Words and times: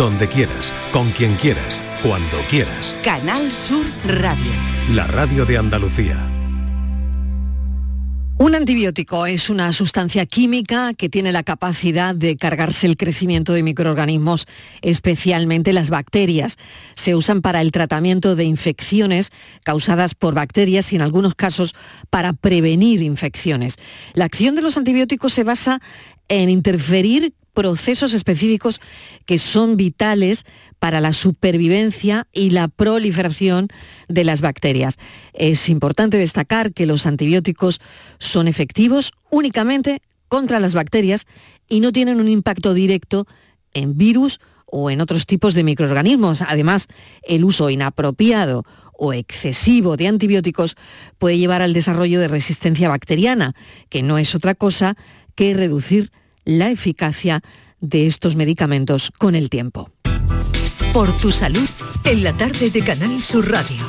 donde 0.00 0.28
quieras, 0.28 0.72
con 0.94 1.10
quien 1.10 1.34
quieras, 1.34 1.78
cuando 2.02 2.38
quieras. 2.48 2.96
Canal 3.04 3.52
Sur 3.52 3.84
Radio. 4.06 4.50
La 4.94 5.06
radio 5.06 5.44
de 5.44 5.58
Andalucía. 5.58 6.26
Un 8.38 8.54
antibiótico 8.54 9.26
es 9.26 9.50
una 9.50 9.70
sustancia 9.74 10.24
química 10.24 10.94
que 10.94 11.10
tiene 11.10 11.32
la 11.32 11.42
capacidad 11.42 12.14
de 12.14 12.38
cargarse 12.38 12.86
el 12.86 12.96
crecimiento 12.96 13.52
de 13.52 13.62
microorganismos, 13.62 14.46
especialmente 14.80 15.74
las 15.74 15.90
bacterias. 15.90 16.56
Se 16.94 17.14
usan 17.14 17.42
para 17.42 17.60
el 17.60 17.70
tratamiento 17.70 18.36
de 18.36 18.44
infecciones 18.44 19.32
causadas 19.64 20.14
por 20.14 20.32
bacterias 20.32 20.94
y 20.94 20.96
en 20.96 21.02
algunos 21.02 21.34
casos 21.34 21.74
para 22.08 22.32
prevenir 22.32 23.02
infecciones. 23.02 23.76
La 24.14 24.24
acción 24.24 24.54
de 24.54 24.62
los 24.62 24.78
antibióticos 24.78 25.34
se 25.34 25.44
basa 25.44 25.82
en 26.30 26.48
interferir 26.48 27.34
procesos 27.52 28.14
específicos 28.14 28.80
que 29.26 29.38
son 29.38 29.76
vitales 29.76 30.44
para 30.78 31.00
la 31.00 31.12
supervivencia 31.12 32.26
y 32.32 32.50
la 32.50 32.68
proliferación 32.68 33.68
de 34.08 34.24
las 34.24 34.40
bacterias. 34.40 34.96
Es 35.34 35.68
importante 35.68 36.16
destacar 36.16 36.72
que 36.72 36.86
los 36.86 37.06
antibióticos 37.06 37.80
son 38.18 38.48
efectivos 38.48 39.12
únicamente 39.30 40.02
contra 40.28 40.60
las 40.60 40.74
bacterias 40.74 41.26
y 41.68 41.80
no 41.80 41.92
tienen 41.92 42.20
un 42.20 42.28
impacto 42.28 42.72
directo 42.72 43.26
en 43.74 43.96
virus 43.98 44.40
o 44.66 44.90
en 44.90 45.00
otros 45.00 45.26
tipos 45.26 45.54
de 45.54 45.64
microorganismos. 45.64 46.42
Además, 46.42 46.86
el 47.22 47.44
uso 47.44 47.70
inapropiado 47.70 48.64
o 48.92 49.12
excesivo 49.12 49.96
de 49.96 50.08
antibióticos 50.08 50.76
puede 51.18 51.38
llevar 51.38 51.62
al 51.62 51.72
desarrollo 51.72 52.20
de 52.20 52.28
resistencia 52.28 52.88
bacteriana, 52.88 53.54
que 53.88 54.02
no 54.02 54.18
es 54.18 54.34
otra 54.34 54.54
cosa 54.54 54.96
que 55.34 55.54
reducir 55.54 56.12
la 56.44 56.70
eficacia 56.70 57.42
de 57.80 58.06
estos 58.06 58.36
medicamentos 58.36 59.10
con 59.16 59.34
el 59.34 59.50
tiempo. 59.50 59.90
Por 60.92 61.10
tu 61.18 61.30
salud, 61.30 61.68
en 62.04 62.24
la 62.24 62.36
tarde 62.36 62.70
de 62.70 62.82
Canal 62.82 63.22
Sur 63.22 63.50
Radio. 63.50 63.86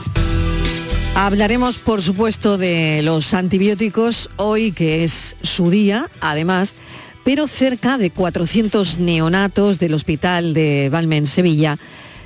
Hablaremos, 1.15 1.77
por 1.77 2.01
supuesto, 2.01 2.57
de 2.57 3.01
los 3.03 3.33
antibióticos 3.33 4.29
hoy, 4.37 4.71
que 4.71 5.03
es 5.03 5.35
su 5.41 5.69
día, 5.69 6.09
además, 6.21 6.75
pero 7.23 7.47
cerca 7.47 7.97
de 7.97 8.11
400 8.11 8.99
neonatos 8.99 9.77
del 9.77 9.93
Hospital 9.93 10.53
de 10.53 10.89
Valme 10.89 11.17
en 11.17 11.27
Sevilla 11.27 11.77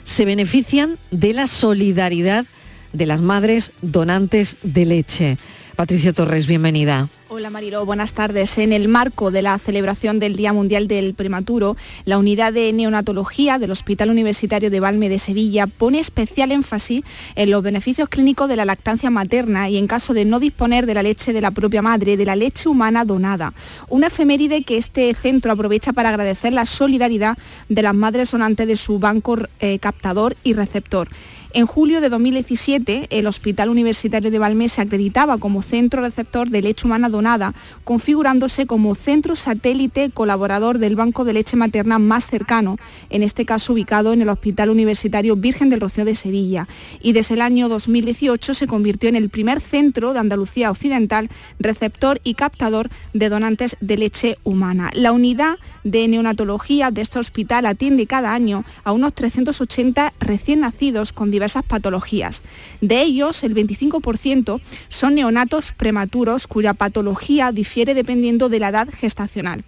se 0.03 0.25
benefician 0.25 0.97
de 1.11 1.33
la 1.33 1.47
solidaridad 1.47 2.45
de 2.93 3.05
las 3.05 3.21
madres 3.21 3.71
donantes 3.81 4.57
de 4.61 4.85
leche. 4.85 5.37
Patricia 5.75 6.13
Torres, 6.13 6.47
bienvenida. 6.47 7.09
Hola 7.37 7.49
Marilo, 7.49 7.85
buenas 7.85 8.13
tardes. 8.13 8.57
En 8.59 8.71
el 8.71 8.87
marco 8.87 9.29
de 9.29 9.41
la 9.41 9.59
celebración 9.59 10.19
del 10.19 10.37
Día 10.37 10.53
Mundial 10.53 10.87
del 10.87 11.15
Prematuro, 11.15 11.75
la 12.05 12.17
unidad 12.17 12.53
de 12.53 12.71
neonatología 12.71 13.59
del 13.59 13.71
Hospital 13.71 14.09
Universitario 14.09 14.69
de 14.69 14.79
Valme 14.79 15.09
de 15.09 15.19
Sevilla 15.19 15.67
pone 15.67 15.99
especial 15.99 16.53
énfasis 16.53 17.03
en 17.35 17.51
los 17.51 17.61
beneficios 17.61 18.07
clínicos 18.07 18.47
de 18.47 18.55
la 18.55 18.63
lactancia 18.63 19.09
materna 19.09 19.67
y 19.67 19.75
en 19.75 19.85
caso 19.85 20.13
de 20.13 20.23
no 20.23 20.39
disponer 20.39 20.85
de 20.85 20.93
la 20.93 21.03
leche 21.03 21.33
de 21.33 21.41
la 21.41 21.51
propia 21.51 21.81
madre, 21.81 22.15
de 22.15 22.25
la 22.25 22.37
leche 22.37 22.69
humana 22.69 23.03
donada. 23.03 23.53
Una 23.89 24.07
efeméride 24.07 24.63
que 24.63 24.77
este 24.77 25.13
centro 25.13 25.51
aprovecha 25.51 25.91
para 25.91 26.07
agradecer 26.07 26.53
la 26.53 26.65
solidaridad 26.65 27.37
de 27.67 27.81
las 27.81 27.95
madres 27.95 28.29
sonantes 28.29 28.65
de 28.65 28.77
su 28.77 28.97
banco 28.97 29.39
eh, 29.59 29.79
captador 29.79 30.37
y 30.45 30.53
receptor. 30.53 31.09
En 31.55 31.67
julio 31.67 32.01
de 32.01 32.09
2017, 32.09 33.07
el 33.11 33.27
Hospital 33.27 33.69
Universitario 33.69 34.29
de 34.29 34.39
Valme 34.39 34.67
se 34.67 34.81
acreditaba 34.81 35.37
como 35.37 35.61
centro 35.61 36.01
receptor 36.01 36.49
de 36.49 36.61
leche 36.61 36.85
humana 36.85 37.07
donada, 37.07 37.53
configurándose 37.85 38.65
como 38.65 38.93
centro 38.93 39.37
satélite 39.37 40.09
colaborador 40.09 40.79
del 40.79 40.97
banco 40.97 41.23
de 41.23 41.31
leche 41.31 41.55
materna 41.55 41.97
más 41.97 42.27
cercano, 42.27 42.75
en 43.09 43.23
este 43.23 43.45
caso 43.45 43.71
ubicado 43.71 44.11
en 44.11 44.21
el 44.21 44.27
Hospital 44.27 44.69
Universitario 44.69 45.37
Virgen 45.37 45.69
del 45.69 45.79
Rocío 45.79 46.03
de 46.03 46.15
Sevilla. 46.15 46.67
Y 47.01 47.13
desde 47.13 47.35
el 47.35 47.41
año 47.41 47.69
2018 47.69 48.53
se 48.53 48.67
convirtió 48.67 49.07
en 49.07 49.15
el 49.15 49.29
primer 49.29 49.61
centro 49.61 50.11
de 50.11 50.19
Andalucía 50.19 50.71
Occidental 50.71 51.29
receptor 51.57 52.19
y 52.25 52.33
captador 52.33 52.89
de 53.13 53.29
donantes 53.29 53.77
de 53.79 53.95
leche 53.95 54.37
humana. 54.43 54.91
La 54.93 55.13
unidad 55.13 55.55
de 55.85 56.05
neonatología 56.09 56.91
de 56.91 56.99
este 56.99 57.17
hospital 57.17 57.65
atiende 57.65 58.07
cada 58.07 58.33
año 58.33 58.65
a 58.83 58.91
unos 58.91 59.13
380 59.13 60.11
recién 60.19 60.59
nacidos 60.59 61.13
con 61.13 61.31
diversas 61.45 61.63
patologías. 61.63 62.41
De 62.81 63.01
ellos, 63.01 63.43
el 63.43 63.53
25% 63.53 64.61
son 64.89 65.13
neonatos 65.13 65.73
prematuros 65.73 66.47
cuya 66.47 66.73
patología 66.73 67.51
difiere 67.51 67.93
dependiendo 67.93 68.49
de 68.49 68.59
la 68.59 68.69
edad 68.69 68.87
gestacional. 68.91 69.63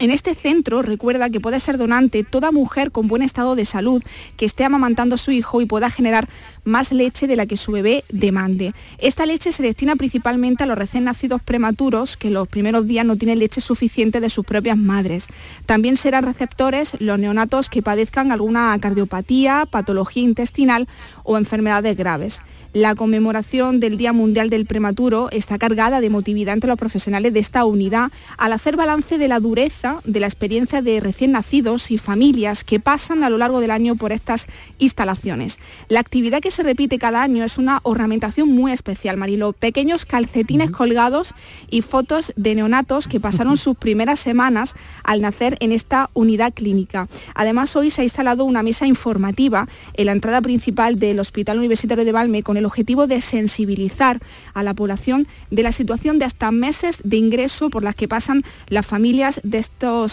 En 0.00 0.10
este 0.10 0.34
centro 0.34 0.80
recuerda 0.80 1.28
que 1.28 1.40
puede 1.40 1.60
ser 1.60 1.76
donante 1.76 2.24
toda 2.24 2.52
mujer 2.52 2.90
con 2.90 3.06
buen 3.06 3.20
estado 3.20 3.54
de 3.54 3.66
salud 3.66 4.02
que 4.38 4.46
esté 4.46 4.64
amamantando 4.64 5.16
a 5.16 5.18
su 5.18 5.30
hijo 5.30 5.60
y 5.60 5.66
pueda 5.66 5.90
generar 5.90 6.26
más 6.64 6.90
leche 6.90 7.26
de 7.26 7.36
la 7.36 7.44
que 7.44 7.58
su 7.58 7.70
bebé 7.70 8.04
demande. 8.08 8.72
Esta 8.96 9.26
leche 9.26 9.52
se 9.52 9.62
destina 9.62 9.96
principalmente 9.96 10.64
a 10.64 10.66
los 10.66 10.78
recién 10.78 11.04
nacidos 11.04 11.42
prematuros 11.42 12.16
que 12.16 12.30
los 12.30 12.48
primeros 12.48 12.86
días 12.86 13.04
no 13.04 13.16
tienen 13.16 13.40
leche 13.40 13.60
suficiente 13.60 14.20
de 14.20 14.30
sus 14.30 14.46
propias 14.46 14.78
madres. 14.78 15.26
También 15.66 15.96
serán 15.96 16.24
receptores 16.24 16.96
los 16.98 17.18
neonatos 17.18 17.68
que 17.68 17.82
padezcan 17.82 18.32
alguna 18.32 18.74
cardiopatía, 18.80 19.66
patología 19.70 20.22
intestinal 20.22 20.88
o 21.24 21.36
enfermedades 21.36 21.94
graves. 21.94 22.40
La 22.72 22.94
conmemoración 22.94 23.80
del 23.80 23.98
Día 23.98 24.14
Mundial 24.14 24.48
del 24.48 24.64
Prematuro 24.64 25.28
está 25.30 25.58
cargada 25.58 26.00
de 26.00 26.06
emotividad 26.06 26.54
entre 26.54 26.68
los 26.68 26.78
profesionales 26.78 27.34
de 27.34 27.40
esta 27.40 27.66
unidad 27.66 28.10
al 28.38 28.54
hacer 28.54 28.76
balance 28.76 29.18
de 29.18 29.28
la 29.28 29.40
dureza 29.40 29.89
de 30.04 30.20
la 30.20 30.26
experiencia 30.26 30.82
de 30.82 31.00
recién 31.00 31.32
nacidos 31.32 31.90
y 31.90 31.98
familias 31.98 32.64
que 32.64 32.80
pasan 32.80 33.24
a 33.24 33.30
lo 33.30 33.38
largo 33.38 33.60
del 33.60 33.70
año 33.70 33.96
por 33.96 34.12
estas 34.12 34.46
instalaciones. 34.78 35.58
La 35.88 36.00
actividad 36.00 36.40
que 36.40 36.50
se 36.50 36.62
repite 36.62 36.98
cada 36.98 37.22
año 37.22 37.44
es 37.44 37.58
una 37.58 37.80
ornamentación 37.82 38.48
muy 38.48 38.72
especial, 38.72 39.16
Marilo. 39.16 39.52
Pequeños 39.52 40.04
calcetines 40.04 40.70
colgados 40.70 41.34
y 41.70 41.82
fotos 41.82 42.32
de 42.36 42.54
neonatos 42.54 43.08
que 43.08 43.20
pasaron 43.20 43.56
sus 43.56 43.76
primeras 43.76 44.20
semanas 44.20 44.74
al 45.04 45.20
nacer 45.20 45.56
en 45.60 45.72
esta 45.72 46.10
unidad 46.14 46.52
clínica. 46.54 47.08
Además, 47.34 47.74
hoy 47.76 47.90
se 47.90 48.02
ha 48.02 48.04
instalado 48.04 48.44
una 48.44 48.62
mesa 48.62 48.86
informativa 48.86 49.68
en 49.94 50.06
la 50.06 50.12
entrada 50.12 50.40
principal 50.40 50.98
del 50.98 51.18
Hospital 51.20 51.58
Universitario 51.58 52.04
de 52.04 52.12
Valme 52.12 52.42
con 52.42 52.56
el 52.56 52.64
objetivo 52.64 53.06
de 53.06 53.20
sensibilizar 53.20 54.20
a 54.54 54.62
la 54.62 54.74
población 54.74 55.26
de 55.50 55.62
la 55.62 55.72
situación 55.72 56.18
de 56.18 56.24
hasta 56.24 56.50
meses 56.50 56.98
de 57.02 57.16
ingreso 57.16 57.70
por 57.70 57.82
las 57.82 57.94
que 57.94 58.08
pasan 58.08 58.42
las 58.68 58.86
familias 58.86 59.40
de 59.44 59.58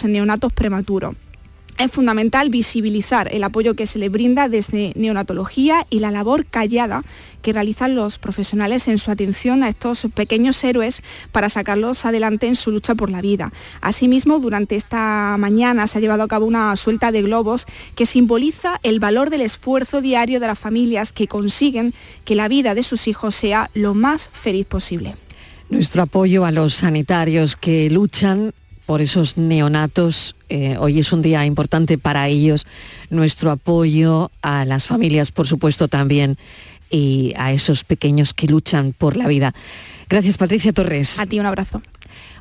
neonatos 0.05 0.53
prematuros. 0.53 1.15
Es 1.77 1.91
fundamental 1.91 2.49
visibilizar 2.49 3.29
el 3.31 3.43
apoyo 3.43 3.75
que 3.75 3.85
se 3.85 3.99
le 3.99 4.09
brinda 4.09 4.49
desde 4.49 4.93
neonatología 4.95 5.85
y 5.91 5.99
la 5.99 6.09
labor 6.09 6.47
callada 6.47 7.03
que 7.43 7.53
realizan 7.53 7.93
los 7.93 8.17
profesionales 8.17 8.87
en 8.87 8.97
su 8.97 9.11
atención 9.11 9.61
a 9.61 9.69
estos 9.69 10.07
pequeños 10.15 10.63
héroes 10.63 11.03
para 11.31 11.49
sacarlos 11.49 12.03
adelante 12.05 12.47
en 12.47 12.55
su 12.55 12.71
lucha 12.71 12.95
por 12.95 13.11
la 13.11 13.21
vida. 13.21 13.53
Asimismo, 13.79 14.39
durante 14.39 14.75
esta 14.75 15.35
mañana 15.37 15.85
se 15.85 15.99
ha 15.99 16.01
llevado 16.01 16.23
a 16.23 16.27
cabo 16.27 16.47
una 16.47 16.75
suelta 16.77 17.11
de 17.11 17.21
globos 17.21 17.67
que 17.93 18.07
simboliza 18.07 18.79
el 18.81 18.99
valor 18.99 19.29
del 19.29 19.41
esfuerzo 19.41 20.01
diario 20.01 20.39
de 20.39 20.47
las 20.47 20.57
familias 20.57 21.11
que 21.11 21.27
consiguen 21.27 21.93
que 22.25 22.33
la 22.33 22.47
vida 22.47 22.73
de 22.73 22.81
sus 22.81 23.07
hijos 23.07 23.35
sea 23.35 23.69
lo 23.75 23.93
más 23.93 24.31
feliz 24.33 24.65
posible. 24.65 25.15
Nuestro 25.69 26.01
apoyo 26.01 26.43
a 26.43 26.51
los 26.51 26.73
sanitarios 26.73 27.55
que 27.55 27.87
luchan 27.91 28.51
por 28.87 29.01
esos 29.01 29.37
neonatos. 29.37 30.35
Eh, 30.49 30.77
hoy 30.79 30.99
es 30.99 31.11
un 31.11 31.21
día 31.21 31.45
importante 31.45 31.97
para 31.99 32.27
ellos. 32.29 32.65
Nuestro 33.11 33.51
apoyo 33.51 34.31
a 34.41 34.65
las 34.65 34.87
familias, 34.87 35.29
por 35.29 35.45
supuesto, 35.45 35.89
también, 35.89 36.37
y 36.89 37.33
a 37.37 37.51
esos 37.51 37.83
pequeños 37.83 38.33
que 38.33 38.47
luchan 38.47 38.93
por 38.97 39.17
la 39.17 39.27
vida. 39.27 39.53
Gracias, 40.09 40.37
Patricia 40.37 40.71
Torres. 40.71 41.19
A 41.19 41.25
ti 41.25 41.37
un 41.37 41.45
abrazo. 41.45 41.81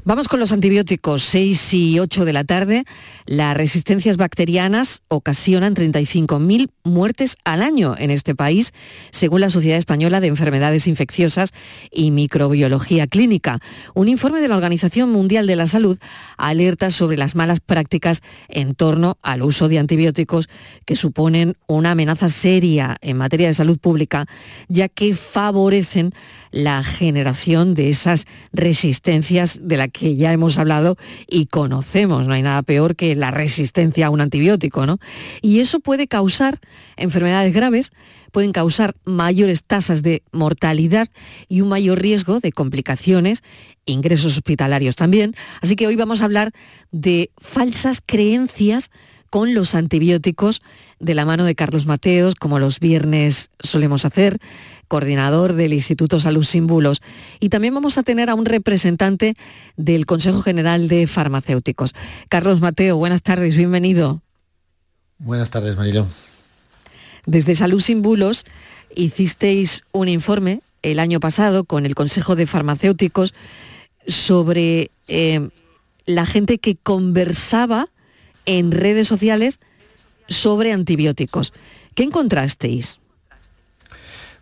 Vamos 0.05 0.29
con 0.29 0.39
los 0.39 0.53
antibióticos, 0.53 1.25
6 1.25 1.75
y 1.75 1.99
8 1.99 2.25
de 2.25 2.33
la 2.33 2.45
tarde. 2.45 2.85
Las 3.25 3.57
resistencias 3.57 4.17
bacterianas 4.17 5.03
ocasionan 5.09 5.75
35.000 5.75 6.69
muertes 6.85 7.37
al 7.43 7.61
año 7.61 7.97
en 7.99 8.13
este 8.13 8.37
país, 8.37 8.73
según 9.11 9.41
la 9.41 9.51
Sociedad 9.51 9.79
Española 9.79 10.21
de 10.21 10.29
Enfermedades 10.29 10.87
Infecciosas 10.87 11.53
y 11.91 12.13
Microbiología 12.13 13.09
Clínica. 13.09 13.59
Un 13.95 14.09
informe 14.09 14.41
de 14.41 14.47
la 14.47 14.55
Organización 14.55 15.11
Mundial 15.11 15.49
de 15.49 15.57
la 15.57 15.67
Salud 15.67 15.99
alerta 16.37 16.93
sobre 16.93 17.17
las 17.17 17.35
malas 17.35 17.59
prácticas 17.59 18.23
en 18.49 18.77
torno 18.77 19.19
al 19.23 19.43
uso 19.43 19.69
de 19.69 19.81
antibióticos 19.81 20.49
que 20.85 20.95
suponen 20.95 21.57
una 21.67 21.91
amenaza 21.91 22.29
seria 22.29 22.97
en 23.01 23.17
materia 23.17 23.49
de 23.49 23.55
salud 23.55 23.79
pública, 23.79 24.27
ya 24.69 24.89
que 24.89 25.17
favorecen 25.17 26.13
la 26.53 26.83
generación 26.85 27.75
de 27.75 27.91
esas 27.91 28.27
resistencias 28.53 29.59
de 29.67 29.77
las 29.77 29.89
que 29.89 30.15
ya 30.15 30.33
hemos 30.33 30.59
hablado 30.59 30.97
y 31.29 31.47
conocemos. 31.47 32.27
No 32.27 32.35
hay 32.35 32.43
nada 32.43 32.63
peor 32.63 32.95
que 32.95 33.17
la 33.17 33.31
resistencia 33.33 34.07
a 34.07 34.11
un 34.11 34.21
antibiótico, 34.21 34.87
¿no? 34.87 34.99
Y 35.43 35.59
eso 35.59 35.81
puede 35.81 36.07
causar 36.07 36.61
enfermedades 36.97 37.53
graves, 37.53 37.91
pueden 38.31 38.53
causar 38.53 38.95
mayores 39.05 39.65
tasas 39.65 40.03
de 40.03 40.23
mortalidad 40.31 41.09
y 41.49 41.63
un 41.63 41.69
mayor 41.69 42.01
riesgo 42.01 42.39
de 42.39 42.53
complicaciones, 42.53 43.43
ingresos 43.87 44.37
hospitalarios 44.37 44.95
también. 44.95 45.35
Así 45.61 45.75
que 45.75 45.89
hoy 45.89 45.97
vamos 45.97 46.23
a 46.23 46.27
hablar 46.27 46.53
de 46.93 47.31
falsas 47.39 48.01
creencias 48.05 48.91
con 49.31 49.55
los 49.55 49.75
antibióticos 49.75 50.63
de 50.99 51.15
la 51.15 51.25
mano 51.25 51.45
de 51.45 51.55
Carlos 51.55 51.87
Mateos, 51.87 52.35
como 52.35 52.59
los 52.59 52.81
viernes 52.81 53.51
solemos 53.61 54.05
hacer, 54.05 54.39
coordinador 54.89 55.55
del 55.55 55.73
Instituto 55.73 56.21
Salud 56.21 56.45
Sin 56.45 56.67
Bulos. 56.67 57.03
Y 57.41 57.49
también 57.49 57.75
vamos 57.75 57.99
a 57.99 58.03
tener 58.03 58.31
a 58.31 58.35
un 58.35 58.45
representante 58.45 59.35
del 59.77 60.07
Consejo 60.07 60.43
General 60.43 60.89
de 60.89 61.07
Farmacéuticos. 61.07 61.95
Carlos 62.29 62.61
Mateo, 62.61 62.97
buenas 62.97 63.23
tardes, 63.23 63.57
bienvenido. 63.57 64.23
Buenas 65.19 65.51
tardes, 65.51 65.77
Marilo. 65.77 66.07
Desde 67.27 67.55
Salud 67.55 67.81
Sin 67.81 68.03
Bulos 68.03 68.45
hicisteis 68.95 69.83
un 69.93 70.09
informe 70.09 70.61
el 70.83 71.01
año 71.01 71.21
pasado 71.21 71.65
con 71.65 71.87
el 71.87 71.95
Consejo 71.95 72.37
de 72.37 72.47
Farmacéuticos 72.47 73.35
sobre 74.07 74.91
eh, 75.09 75.49
la 76.05 76.25
gente 76.27 76.59
que 76.59 76.77
conversaba 76.77 77.89
en 78.47 78.73
redes 78.73 79.09
sociales 79.09 79.59
sobre 80.29 80.73
antibióticos. 80.73 81.53
¿Qué 81.95 82.03
encontrasteis? 82.03 83.01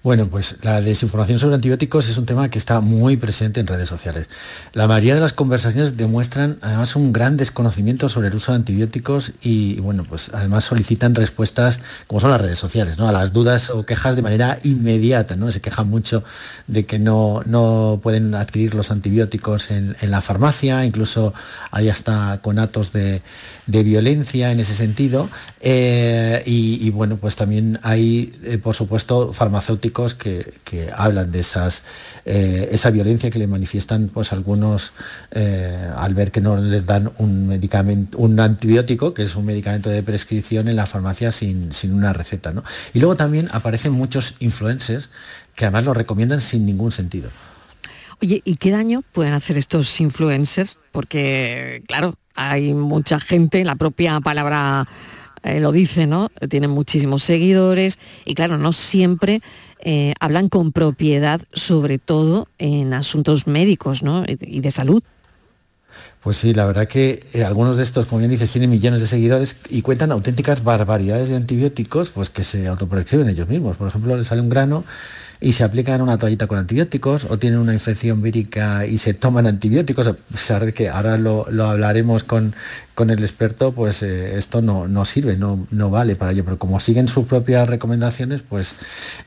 Bueno, 0.05 0.27
pues 0.27 0.57
la 0.63 0.83
desinformación 0.83 1.39
sobre 1.39 1.55
antibióticos 1.55 2.11
es 2.11 2.19
un 2.19 2.27
tema 2.27 2.51
que 2.51 2.59
está 2.59 2.81
muy 2.81 3.17
presente 3.17 3.61
en 3.61 3.67
redes 3.67 3.89
sociales. 3.89 4.29
La 4.75 4.87
mayoría 4.87 5.15
de 5.15 5.23
las 5.23 5.33
conversaciones 5.33 5.97
demuestran 5.97 6.59
además 6.61 6.95
un 6.95 7.11
gran 7.11 7.39
desconocimiento 7.39 8.11
sobre 8.11 8.29
el 8.29 8.35
uso 8.35 8.53
de 8.53 8.57
antibióticos 8.57 9.33
y, 9.41 9.81
bueno, 9.81 10.05
pues 10.07 10.31
además 10.35 10.65
solicitan 10.65 11.15
respuestas 11.15 11.81
como 12.07 12.21
son 12.21 12.33
las 12.33 12.43
redes 12.43 12.59
sociales, 12.59 12.99
¿no? 12.99 13.09
A 13.09 13.13
las 13.13 13.33
dudas 13.33 13.71
o 13.71 13.87
quejas 13.87 14.15
de 14.15 14.21
manera 14.21 14.59
inmediata, 14.63 15.37
¿no? 15.37 15.51
Se 15.51 15.63
quejan 15.63 15.89
mucho 15.89 16.23
de 16.67 16.85
que 16.85 16.99
no, 16.99 17.41
no 17.47 17.99
pueden 18.03 18.35
adquirir 18.35 18.75
los 18.75 18.91
antibióticos 18.91 19.71
en, 19.71 19.97
la 20.03 20.21
farmacia, 20.21 20.85
incluso 20.85 21.33
hay 21.71 21.89
hasta 21.89 22.41
conatos 22.43 22.93
de, 22.93 23.23
de 23.67 23.83
violencia 23.83 24.53
en 24.53 24.61
ese 24.61 24.75
sentido. 24.75 25.31
Eh, 25.63 26.43
y, 26.45 26.91
bueno, 26.91 27.17
pues 27.17 27.37
también 27.37 27.79
hay, 27.83 28.35
eh, 28.43 28.59
por 28.59 28.75
supuesto, 28.75 29.33
farmacéuticos 29.33 29.94
que, 30.15 30.53
hablan 30.95 31.33
de 31.33 31.41
esas, 31.41 31.83
eh, 32.27 32.69
esa 32.73 32.91
violencia 32.91 33.31
que 33.31 33.39
le 33.39 33.47
manifiestan 33.47 34.09
pues, 34.13 34.33
algunos 34.33 34.93
eh, 35.31 35.91
al 35.97 36.15
ver 36.15 36.31
que 36.31 36.41
no 36.41 36.57
les 36.57 36.85
dan 36.85 37.11
un, 37.19 37.49
medicamento, 37.49 38.19
un 38.19 38.39
antibiótico, 38.39 39.15
que 39.15 39.23
es 39.23 39.37
un 39.37 39.47
medicamento 39.47 39.89
de 39.89 40.03
prescripción 40.03 40.69
en 40.69 40.77
la 40.77 40.87
farmacia 40.87 41.33
sin, 41.33 41.71
una 41.85 42.13
receta. 42.13 42.53
Y 42.93 42.99
luego 42.99 43.17
también 43.17 43.49
aparecen 43.53 43.93
muchos 43.93 44.35
influencers 44.41 45.09
que 45.55 45.65
además 45.65 45.85
lo 45.85 45.95
recomiendan 45.95 46.41
sin 46.41 46.67
ningún 46.67 46.93
sentido. 46.93 47.31
Oye, 48.21 48.43
¿y 48.45 48.57
qué 48.57 48.71
daño 48.71 49.03
pueden 49.13 49.35
hacer 49.35 49.57
estos 49.57 50.01
influencers? 50.01 50.79
Porque, 50.93 51.83
claro, 51.87 52.17
hay 52.35 52.75
mucha 52.75 53.21
gente, 53.21 53.65
la 53.65 53.77
propia 53.77 54.21
palabra 54.21 54.89
eh, 55.45 55.61
lo 55.61 55.73
dice, 55.73 56.07
¿no? 56.07 56.31
Tienen 56.49 56.71
muchísimos 56.71 57.23
seguidores 57.23 57.99
y 58.25 58.35
claro, 58.35 58.59
no 58.59 58.73
siempre 58.73 59.41
eh, 59.81 60.15
hablan 60.19 60.49
con 60.49 60.73
propiedad, 60.73 61.43
sobre 61.53 61.99
todo 61.99 62.49
en 62.59 62.95
asuntos 62.95 63.47
médicos 63.47 64.03
y 64.27 64.61
de 64.61 64.71
salud. 64.71 65.03
Pues 66.23 66.39
sí, 66.39 66.55
la 66.55 66.65
verdad 66.65 66.89
que 66.89 67.23
eh, 67.35 67.45
algunos 67.45 67.77
de 67.77 67.83
estos, 67.83 68.07
como 68.07 68.21
bien 68.21 68.31
dices, 68.31 68.51
tienen 68.51 68.71
millones 68.71 69.01
de 69.01 69.07
seguidores 69.07 69.57
y 69.69 69.83
cuentan 69.83 70.11
auténticas 70.11 70.65
barbaridades 70.65 71.29
de 71.29 71.37
antibióticos 71.37 72.11
pues 72.11 72.31
que 72.31 72.45
se 72.45 72.67
autoprescriben 72.67 73.29
ellos 73.29 73.49
mismos. 73.49 73.77
Por 73.77 73.89
ejemplo, 73.89 74.17
les 74.17 74.27
sale 74.27 74.41
un 74.41 74.49
grano 74.49 74.85
y 75.45 75.53
se 75.53 75.63
aplican 75.63 76.01
una 76.01 76.17
toallita 76.17 76.47
con 76.47 76.57
antibióticos 76.57 77.25
o 77.29 77.39
tienen 77.39 77.59
una 77.59 77.75
infección 77.75 78.23
vírica 78.23 78.87
y 78.87 78.97
se 78.97 79.13
toman 79.13 79.47
antibióticos, 79.47 80.07
a 80.07 80.15
pesar 80.15 80.65
de 80.65 80.73
que 80.73 80.89
ahora 80.89 81.19
lo, 81.19 81.45
hablaremos 81.69 82.25
con, 82.25 82.55
con, 82.95 83.11
el 83.11 83.23
experto, 83.23 83.73
pues 83.73 84.03
eh, 84.03 84.39
esto 84.39 84.63
no, 84.63 84.89
no 84.89 85.05
sirve, 85.05 85.37
no, 85.37 85.67
no, 85.71 85.91
vale 85.91 86.17
para 86.17 86.33
ello, 86.33 86.47
pero 86.47 86.59
como 86.59 86.81
siguen 86.81 87.09
sus 87.09 87.27
propias 87.27 87.69
recomendaciones, 87.69 88.41
pues 88.41 88.75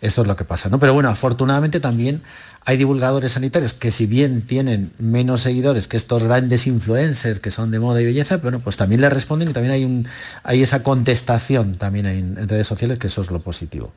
esto 0.02 0.24
es 0.24 0.28
lo 0.28 0.36
que 0.36 0.44
pasa. 0.44 0.70
¿no? 0.70 0.80
Pero 0.80 0.96
bueno, 0.96 1.10
afortunadamente 1.10 1.80
también 1.80 2.24
hay 2.66 2.78
divulgadores 2.78 3.34
sanitarios 3.34 3.74
que 3.74 3.92
si 3.92 4.08
bien 4.08 4.42
tienen 4.42 4.92
menos 4.98 5.44
seguidores 5.44 5.88
que 5.88 5.98
estos 5.98 6.24
grandes 6.24 6.66
influencers 6.66 7.40
que 7.40 7.52
son 7.52 7.70
de 7.70 7.80
moda 7.80 8.02
y 8.02 8.06
belleza, 8.06 8.42
pero 8.42 8.60
pues 8.60 8.76
también 8.76 9.02
les 9.02 9.14
responden 9.14 9.52
y 9.52 9.54
también 9.54 9.72
hay, 9.72 9.86
un, 9.86 10.08
hay 10.42 10.64
esa 10.64 10.82
contestación 10.82 11.76
también 11.76 12.08
en 12.08 12.50
redes 12.50 12.66
sociales, 12.66 12.98
que 12.98 13.06
eso 13.06 13.22
es 13.22 13.30
lo 13.30 13.40
positivo. 13.40 13.94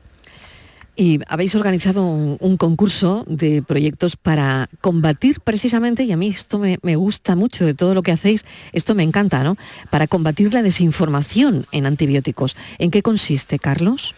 Y 1.01 1.19
habéis 1.27 1.55
organizado 1.55 2.05
un, 2.05 2.57
concurso 2.57 3.25
de 3.27 3.63
proyectos 3.63 4.15
para 4.15 4.69
combatir 4.81 5.39
precisamente, 5.39 6.03
y 6.03 6.11
a 6.11 6.15
mí 6.15 6.27
esto 6.27 6.59
me, 6.59 6.77
gusta 6.95 7.35
mucho 7.35 7.65
de 7.65 7.73
todo 7.73 7.95
lo 7.95 8.03
que 8.03 8.11
hacéis, 8.11 8.45
esto 8.71 8.93
me 8.93 9.01
encanta, 9.01 9.43
¿no? 9.43 9.57
Para 9.89 10.05
combatir 10.05 10.53
la 10.53 10.61
desinformación 10.61 11.65
en 11.71 11.87
antibióticos. 11.87 12.55
¿En 12.77 12.91
qué 12.91 13.01
consiste, 13.01 13.57
Carlos? 13.57 14.13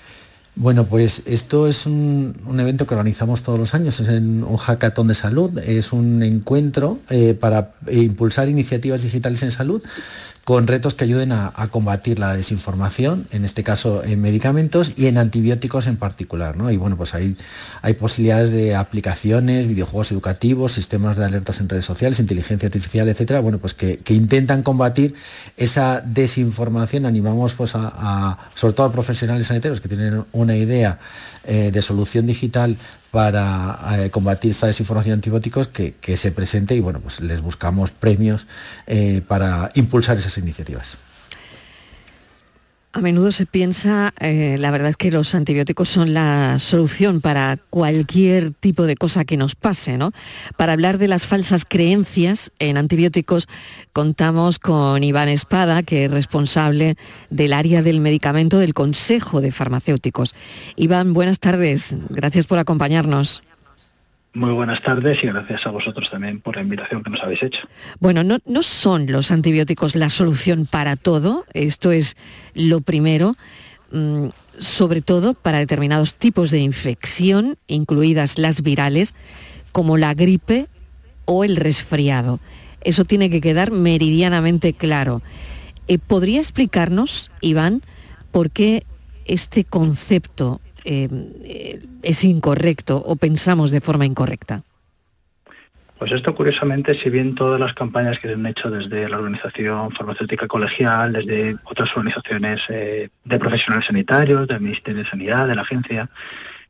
Bueno, 0.55 0.85
pues 0.85 1.21
esto 1.25 1.69
es 1.69 1.85
un, 1.85 2.33
evento 2.59 2.85
que 2.85 2.95
organizamos 2.95 3.43
todos 3.43 3.57
los 3.57 3.73
años, 3.73 4.01
es 4.01 4.09
un 4.09 4.57
hackathon 4.57 5.07
de 5.07 5.15
salud, 5.15 5.57
es 5.59 5.93
un 5.93 6.21
encuentro 6.21 6.99
eh, 7.09 7.33
para 7.33 7.75
impulsar 7.89 8.49
iniciativas 8.49 9.03
digitales 9.03 9.41
en 9.41 9.51
salud 9.51 9.81
con 10.45 10.67
retos 10.67 10.93
que 10.93 11.05
ayuden 11.05 11.31
a, 11.31 11.51
combatir 11.71 12.19
la 12.19 12.35
desinformación, 12.35 13.27
en 13.31 13.45
este 13.45 13.63
caso 13.63 14.03
en 14.03 14.21
medicamentos 14.21 14.91
y 14.97 15.07
en 15.07 15.17
antibióticos 15.17 15.87
en 15.87 15.95
particular. 15.95 16.57
¿no? 16.57 16.69
Y 16.69 16.75
bueno, 16.75 16.97
pues 16.97 17.13
hay, 17.13 17.37
hay 17.81 17.93
posibilidades 17.93 18.51
de 18.51 18.75
aplicaciones, 18.75 19.67
videojuegos 19.67 20.11
educativos, 20.11 20.73
sistemas 20.73 21.15
de 21.15 21.23
alertas 21.25 21.61
en 21.61 21.69
redes 21.69 21.85
sociales, 21.85 22.19
inteligencia 22.19 22.67
artificial, 22.67 23.07
etcétera, 23.07 23.39
bueno, 23.39 23.57
pues 23.57 23.73
que, 23.73 24.01
intentan 24.09 24.63
combatir 24.63 25.15
esa 25.57 26.01
desinformación. 26.01 27.05
Animamos 27.05 27.53
pues 27.53 27.73
a, 27.75 28.37
sobre 28.53 28.73
todo 28.73 28.87
a 28.87 28.91
profesionales 28.91 29.47
sanitarios 29.47 29.81
que 29.81 29.87
tienen 29.87 30.25
una 30.33 30.55
idea 30.55 30.99
eh, 31.45 31.71
de 31.71 31.81
solución 31.81 32.27
digital 32.27 32.77
para 33.13 33.77
eh, 33.99 34.09
combatir 34.09 34.49
esta 34.49 34.65
desinformación 34.65 35.11
de 35.11 35.13
antibióticos 35.17 35.67
que, 35.67 36.17
se 36.17 36.31
presente 36.31 36.73
y 36.73 36.79
bueno, 36.79 36.99
pues 36.99 37.21
les 37.21 37.41
buscamos 37.41 37.91
premios 37.91 38.47
eh, 38.87 39.21
para 39.27 39.69
impulsar 39.75 40.17
esas 40.17 40.35
iniciativas. 40.39 40.97
A 42.95 43.01
menudo 43.01 43.31
se 43.31 43.47
piensa, 43.47 44.13
eh, 44.19 44.55
la 44.59 44.69
verdad 44.69 44.91
es 44.91 44.97
que 44.97 45.11
los 45.11 45.33
antibióticos 45.33 45.89
son 45.89 46.13
la 46.13 46.59
solución 46.59 47.21
para 47.21 47.57
cualquier 47.71 48.51
tipo 48.51 48.85
de 48.85 48.95
cosa 48.95 49.25
que 49.25 49.35
nos 49.35 49.55
pase, 49.55 49.97
¿no? 49.97 50.11
Para 50.57 50.73
hablar 50.73 50.99
de 50.99 51.07
las 51.07 51.25
falsas 51.25 51.65
creencias 51.67 52.51
en 52.59 52.77
antibióticos, 52.77 53.47
contamos 53.93 54.59
con 54.59 55.03
Iván 55.03 55.29
Espada, 55.29 55.81
que 55.81 56.05
es 56.05 56.11
responsable 56.11 56.95
del 57.31 57.53
área 57.53 57.81
del 57.81 57.99
medicamento 57.99 58.59
del 58.59 58.75
Consejo 58.75 59.41
de 59.41 59.51
Farmacéuticos. 59.51 60.35
Iván, 60.75 61.13
buenas 61.13 61.39
tardes. 61.39 61.95
Gracias 62.11 62.45
por 62.45 62.59
acompañarnos. 62.59 63.41
Muy 64.35 64.51
buenas 64.51 64.81
tardes 64.81 65.23
y 65.23 65.27
gracias 65.27 65.67
a 65.67 65.69
vosotros 65.69 66.09
también 66.09 66.41
por 66.41 66.55
la 66.55 66.63
invitación 66.63 67.03
que 67.03 67.11
nos 67.11 67.21
habéis 67.21 67.43
hecho. 67.43 67.67
Bueno, 67.99 68.23
no, 68.23 68.63
son 68.63 69.11
los 69.11 69.29
antibióticos 69.29 69.95
la 69.95 70.09
solución 70.09 70.65
para 70.65 70.95
todo, 70.95 71.45
esto 71.53 71.91
es 71.91 72.17
lo 72.55 72.81
primero, 72.81 73.35
mm, 73.91 74.29
sobre 74.57 75.03
todo 75.03 75.35
para 75.35 75.59
determinados 75.59 76.15
tipos 76.15 76.49
de 76.49 76.59
infección, 76.59 77.57
incluidas 77.67 78.39
las 78.39 78.63
virales, 78.63 79.13
como 79.71 79.97
la 79.97 80.15
gripe 80.15 80.65
o 81.25 81.43
el 81.43 81.55
resfriado. 81.55 82.39
Eso 82.81 83.05
tiene 83.05 83.29
que 83.29 83.39
quedar 83.39 83.71
meridianamente 83.71 84.73
claro. 84.73 85.21
Eh, 85.87 85.99
¿Podría 85.99 86.39
explicarnos, 86.39 87.29
Iván, 87.39 87.83
por 88.31 88.49
qué 88.49 88.83
este 89.25 89.63
concepto 89.63 90.59
eh, 90.83 91.81
es 92.01 92.23
incorrecto 92.23 92.97
o 92.97 93.15
pensamos 93.15 93.71
de 93.71 93.81
forma 93.81 94.05
incorrecta? 94.05 94.63
Pues 95.97 96.11
esto 96.11 96.35
curiosamente, 96.35 96.99
si 96.99 97.09
bien 97.09 97.33
todas 97.33 97.59
las 97.59 97.73
campañas 97.73 98.19
que 98.19 98.27
se 98.27 98.33
han 98.33 98.45
hecho 98.45 98.69
desde 98.69 99.07
la 99.07 99.17
Organización 99.17 99.91
Farmacéutica 99.91 100.47
Colegial, 100.47 101.13
desde 101.13 101.55
otras 101.63 101.95
organizaciones 101.95 102.61
eh, 102.67 103.09
de 103.23 103.39
profesionales 103.39 103.85
sanitarios, 103.85 104.47
del 104.47 104.59
Ministerio 104.59 105.03
de 105.03 105.09
Sanidad, 105.09 105.47
de 105.47 105.55
la 105.55 105.61
agencia, 105.61 106.09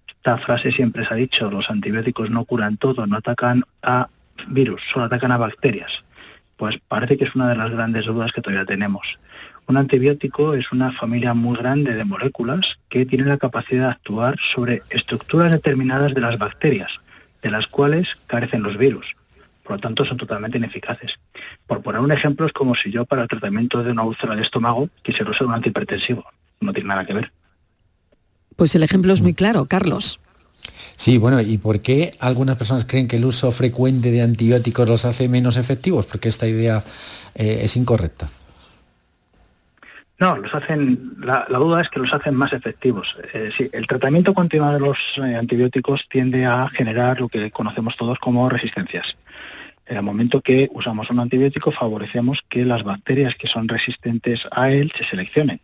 esta 0.07 0.37
frase 0.37 0.71
siempre 0.71 1.03
se 1.03 1.13
ha 1.13 1.17
dicho, 1.17 1.49
los 1.49 1.69
antibióticos 1.69 2.29
no 2.29 2.45
curan 2.45 2.77
todo, 2.77 3.07
no 3.07 3.17
atacan 3.17 3.63
a 3.81 4.07
virus, 4.47 4.83
solo 4.91 5.05
atacan 5.05 5.31
a 5.31 5.37
bacterias. 5.37 6.03
Pues 6.55 6.77
parece 6.87 7.17
que 7.17 7.23
es 7.23 7.33
una 7.33 7.49
de 7.49 7.55
las 7.55 7.71
grandes 7.71 8.05
dudas 8.05 8.31
que 8.31 8.41
todavía 8.41 8.65
tenemos. 8.65 9.19
Un 9.67 9.77
antibiótico 9.77 10.55
es 10.55 10.71
una 10.71 10.91
familia 10.91 11.33
muy 11.33 11.57
grande 11.57 11.93
de 11.93 12.03
moléculas 12.03 12.77
que 12.89 13.05
tienen 13.05 13.29
la 13.29 13.37
capacidad 13.37 13.83
de 13.83 13.91
actuar 13.91 14.35
sobre 14.39 14.81
estructuras 14.89 15.51
determinadas 15.51 16.13
de 16.13 16.21
las 16.21 16.37
bacterias, 16.37 16.99
de 17.41 17.49
las 17.49 17.67
cuales 17.67 18.17
carecen 18.27 18.61
los 18.61 18.77
virus. 18.77 19.15
Por 19.63 19.77
lo 19.77 19.79
tanto, 19.79 20.03
son 20.03 20.17
totalmente 20.17 20.57
ineficaces. 20.57 21.15
Por 21.65 21.81
poner 21.81 22.01
un 22.01 22.11
ejemplo, 22.11 22.45
es 22.45 22.51
como 22.51 22.75
si 22.75 22.91
yo 22.91 23.05
para 23.05 23.23
el 23.23 23.29
tratamiento 23.29 23.81
de 23.81 23.91
una 23.91 24.03
úlcera 24.03 24.35
de 24.35 24.41
estómago 24.41 24.89
quisiera 25.01 25.31
usar 25.31 25.47
un 25.47 25.53
antihipertensivo. 25.53 26.25
No 26.59 26.73
tiene 26.73 26.89
nada 26.89 27.05
que 27.05 27.13
ver. 27.13 27.31
Pues 28.57 28.75
el 28.75 28.83
ejemplo 28.83 29.13
es 29.13 29.21
muy 29.21 29.33
claro, 29.33 29.65
Carlos. 29.65 30.19
Sí, 30.97 31.17
bueno, 31.17 31.41
¿y 31.41 31.57
por 31.57 31.79
qué 31.79 32.11
algunas 32.19 32.57
personas 32.57 32.85
creen 32.85 33.07
que 33.07 33.17
el 33.17 33.25
uso 33.25 33.51
frecuente 33.51 34.11
de 34.11 34.21
antibióticos 34.21 34.87
los 34.87 35.05
hace 35.05 35.29
menos 35.29 35.55
efectivos? 35.55 36.05
Porque 36.05 36.29
esta 36.29 36.47
idea 36.47 36.83
eh, 37.35 37.61
es 37.63 37.75
incorrecta. 37.77 38.29
No, 40.23 40.37
los 40.37 40.55
hacen, 40.55 41.15
la, 41.19 41.45
duda 41.49 41.81
es 41.81 41.89
que 41.89 41.99
los 41.99 42.13
hacen 42.13 42.33
más 42.33 42.53
efectivos. 42.53 43.17
Eh, 43.33 43.51
el 43.73 43.87
tratamiento 43.87 44.33
continuado 44.33 44.75
de 44.75 44.79
los 44.79 45.17
eh, 45.17 45.35
antibióticos 45.35 46.07
tiende 46.07 46.45
a 46.45 46.69
generar 46.69 47.19
lo 47.19 47.27
que 47.27 47.51
conocemos 47.51 47.97
todos 47.97 48.19
como 48.19 48.47
resistencias. 48.47 49.17
En 49.85 49.97
el 49.97 50.03
momento 50.03 50.39
que 50.39 50.69
usamos 50.71 51.09
un 51.09 51.19
antibiótico 51.19 51.73
favorecemos 51.73 52.41
que 52.47 52.63
las 52.63 52.83
bacterias 52.83 53.35
que 53.35 53.47
son 53.47 53.67
resistentes 53.67 54.47
a 54.51 54.71
él 54.71 54.93
se 54.95 55.03
seleccionen. 55.03 55.59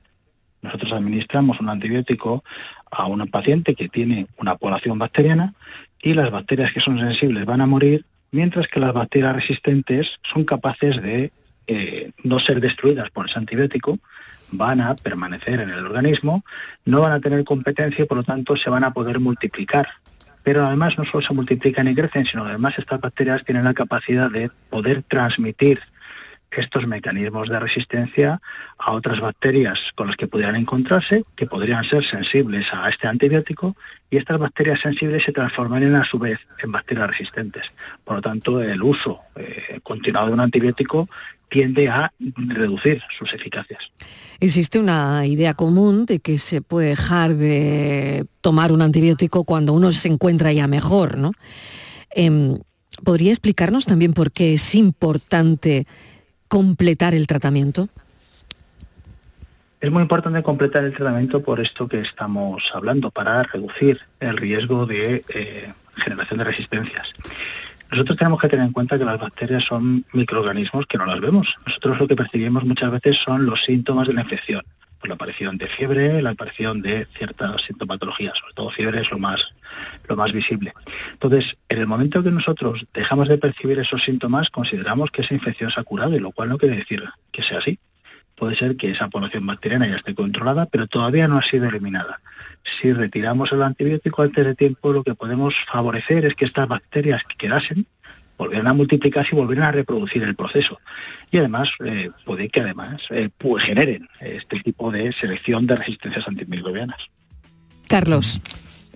Nosotros 0.61 0.91
administramos 0.91 1.61
un 1.61 1.69
antibiótico 1.69 2.43
a 2.91 3.05
un 3.05 3.25
paciente 3.27 3.75
que 3.75 3.87
tiene 3.87 4.27
una 4.35 4.57
población 4.57 4.99
bacteriana 4.99 5.53
y 6.01 6.15
las 6.15 6.31
bacterias 6.31 6.73
que 6.73 6.81
son 6.81 6.99
sensibles 6.99 7.45
van 7.45 7.61
a 7.61 7.65
morir, 7.65 8.03
mientras 8.31 8.67
que 8.67 8.81
las 8.81 8.91
bacterias 8.91 9.37
resistentes 9.37 10.19
son 10.21 10.43
capaces 10.43 11.01
de 11.01 11.31
eh, 11.67 12.11
no 12.23 12.39
ser 12.39 12.59
destruidas 12.59 13.09
por 13.09 13.27
ese 13.27 13.39
antibiótico, 13.39 13.99
van 14.51 14.81
a 14.81 14.95
permanecer 14.95 15.59
en 15.61 15.69
el 15.69 15.85
organismo, 15.85 16.43
no 16.85 17.01
van 17.01 17.11
a 17.11 17.19
tener 17.19 17.43
competencia 17.43 18.03
y 18.03 18.07
por 18.07 18.17
lo 18.17 18.23
tanto 18.23 18.55
se 18.55 18.69
van 18.69 18.83
a 18.83 18.93
poder 18.93 19.19
multiplicar. 19.19 19.87
Pero 20.43 20.65
además 20.65 20.97
no 20.97 21.05
solo 21.05 21.21
se 21.21 21.33
multiplican 21.33 21.87
y 21.87 21.95
crecen, 21.95 22.25
sino 22.25 22.45
además 22.45 22.79
estas 22.79 23.01
bacterias 23.01 23.43
tienen 23.43 23.65
la 23.65 23.73
capacidad 23.73 24.31
de 24.31 24.49
poder 24.69 25.03
transmitir 25.03 25.79
estos 26.51 26.87
mecanismos 26.87 27.49
de 27.49 27.59
resistencia 27.59 28.41
a 28.77 28.91
otras 28.91 29.19
bacterias 29.19 29.91
con 29.95 30.07
las 30.07 30.15
que 30.15 30.27
pudieran 30.27 30.55
encontrarse, 30.55 31.23
que 31.35 31.45
podrían 31.45 31.83
ser 31.83 32.03
sensibles 32.03 32.73
a 32.73 32.89
este 32.89 33.07
antibiótico, 33.07 33.75
y 34.09 34.17
estas 34.17 34.39
bacterias 34.39 34.79
sensibles 34.79 35.23
se 35.23 35.31
transformarían 35.31 35.95
a 35.95 36.03
su 36.03 36.17
vez 36.17 36.39
en 36.63 36.71
bacterias 36.71 37.07
resistentes. 37.07 37.65
Por 38.03 38.15
lo 38.15 38.21
tanto, 38.21 38.61
el 38.61 38.81
uso 38.81 39.19
eh, 39.35 39.79
continuado 39.83 40.27
de 40.27 40.33
un 40.33 40.39
antibiótico 40.39 41.07
tiende 41.49 41.89
a 41.89 42.11
reducir 42.19 43.01
sus 43.17 43.33
eficacias. 43.33 43.91
Existe 44.39 44.79
una 44.79 45.25
idea 45.25 45.53
común 45.53 46.05
de 46.05 46.19
que 46.19 46.39
se 46.39 46.61
puede 46.61 46.89
dejar 46.89 47.35
de 47.35 48.25
tomar 48.41 48.71
un 48.71 48.81
antibiótico 48.81 49.43
cuando 49.43 49.73
uno 49.73 49.91
se 49.91 50.07
encuentra 50.07 50.53
ya 50.53 50.67
mejor, 50.67 51.17
¿no? 51.17 51.31
Em, 52.11 52.57
¿Podría 53.03 53.31
explicarnos 53.31 53.85
también 53.85 54.13
por 54.13 54.31
qué 54.31 54.55
es 54.55 54.75
importante 54.75 55.85
completar 56.49 57.13
el 57.13 57.27
tratamiento? 57.27 57.87
Es 59.79 59.89
muy 59.89 60.01
importante 60.01 60.43
completar 60.43 60.83
el 60.83 60.93
tratamiento 60.93 61.41
por 61.41 61.61
esto 61.61 61.87
que 61.87 62.01
estamos 62.01 62.69
hablando, 62.73 63.11
para 63.11 63.43
reducir 63.43 64.01
el 64.19 64.35
riesgo 64.35 64.85
de 64.85 65.23
eh, 65.33 65.71
generación 65.95 66.39
de 66.39 66.43
resistencias. 66.43 67.13
Nosotros 67.89 68.17
tenemos 68.17 68.41
que 68.41 68.49
tener 68.49 68.65
en 68.65 68.73
cuenta 68.73 68.99
que 68.99 69.05
las 69.05 69.19
bacterias 69.19 69.63
son 69.63 70.03
microorganismos 70.11 70.85
que 70.85 70.97
no 70.97 71.05
las 71.05 71.21
vemos. 71.21 71.55
Nosotros 71.65 71.97
lo 71.99 72.07
que 72.07 72.15
percibimos 72.15 72.65
muchas 72.65 72.91
veces 72.91 73.15
son 73.17 73.45
los 73.45 73.63
síntomas 73.63 74.07
de 74.07 74.13
la 74.13 74.21
infección. 74.21 74.63
La 75.03 75.13
aparición 75.15 75.57
de 75.57 75.67
fiebre, 75.67 76.21
la 76.21 76.31
aparición 76.31 76.81
de 76.81 77.07
ciertas 77.17 77.61
sintomatologías, 77.61 78.37
sobre 78.37 78.53
todo 78.53 78.69
fiebre 78.69 79.01
es 79.01 79.11
lo 79.11 79.17
más, 79.17 79.53
lo 80.07 80.15
más 80.15 80.33
visible. 80.33 80.73
Entonces, 81.13 81.57
en 81.69 81.79
el 81.79 81.87
momento 81.87 82.21
que 82.21 82.31
nosotros 82.31 82.85
dejamos 82.93 83.29
de 83.29 83.37
percibir 83.37 83.79
esos 83.79 84.03
síntomas, 84.03 84.49
consideramos 84.49 85.09
que 85.09 85.21
esa 85.21 85.33
infección 85.33 85.71
se 85.71 85.79
ha 85.79 85.83
curado, 85.83 86.15
y 86.15 86.19
lo 86.19 86.31
cual 86.31 86.49
no 86.49 86.57
quiere 86.57 86.75
decir 86.75 87.03
que 87.31 87.41
sea 87.41 87.59
así. 87.59 87.79
Puede 88.35 88.55
ser 88.55 88.77
que 88.77 88.91
esa 88.91 89.09
población 89.09 89.45
bacteriana 89.45 89.87
ya 89.87 89.97
esté 89.97 90.15
controlada, 90.15 90.65
pero 90.65 90.87
todavía 90.87 91.27
no 91.27 91.37
ha 91.37 91.41
sido 91.41 91.67
eliminada 91.67 92.21
si 92.63 92.93
retiramos 92.93 93.51
el 93.51 93.63
antibiótico 93.63 94.21
antes 94.21 94.45
de 94.45 94.55
tiempo, 94.55 94.93
lo 94.93 95.03
que 95.03 95.15
podemos 95.15 95.55
favorecer 95.65 96.25
es 96.25 96.35
que 96.35 96.45
estas 96.45 96.67
bacterias 96.67 97.23
que 97.23 97.35
quedasen 97.35 97.87
volvieran 98.39 98.67
a 98.67 98.73
multiplicarse 98.73 99.35
y 99.35 99.37
volvieran 99.37 99.67
a 99.67 99.71
reproducir 99.73 100.23
el 100.23 100.33
proceso. 100.33 100.79
Y 101.29 101.37
además, 101.37 101.71
eh, 101.85 102.09
puede 102.25 102.49
que 102.49 102.61
además 102.61 103.01
eh, 103.11 103.29
pues 103.37 103.65
generen 103.65 104.07
este 104.21 104.61
tipo 104.61 104.89
de 104.91 105.11
selección 105.11 105.67
de 105.67 105.75
resistencias 105.75 106.27
antimicrobianas. 106.27 107.09
Carlos. 107.87 108.41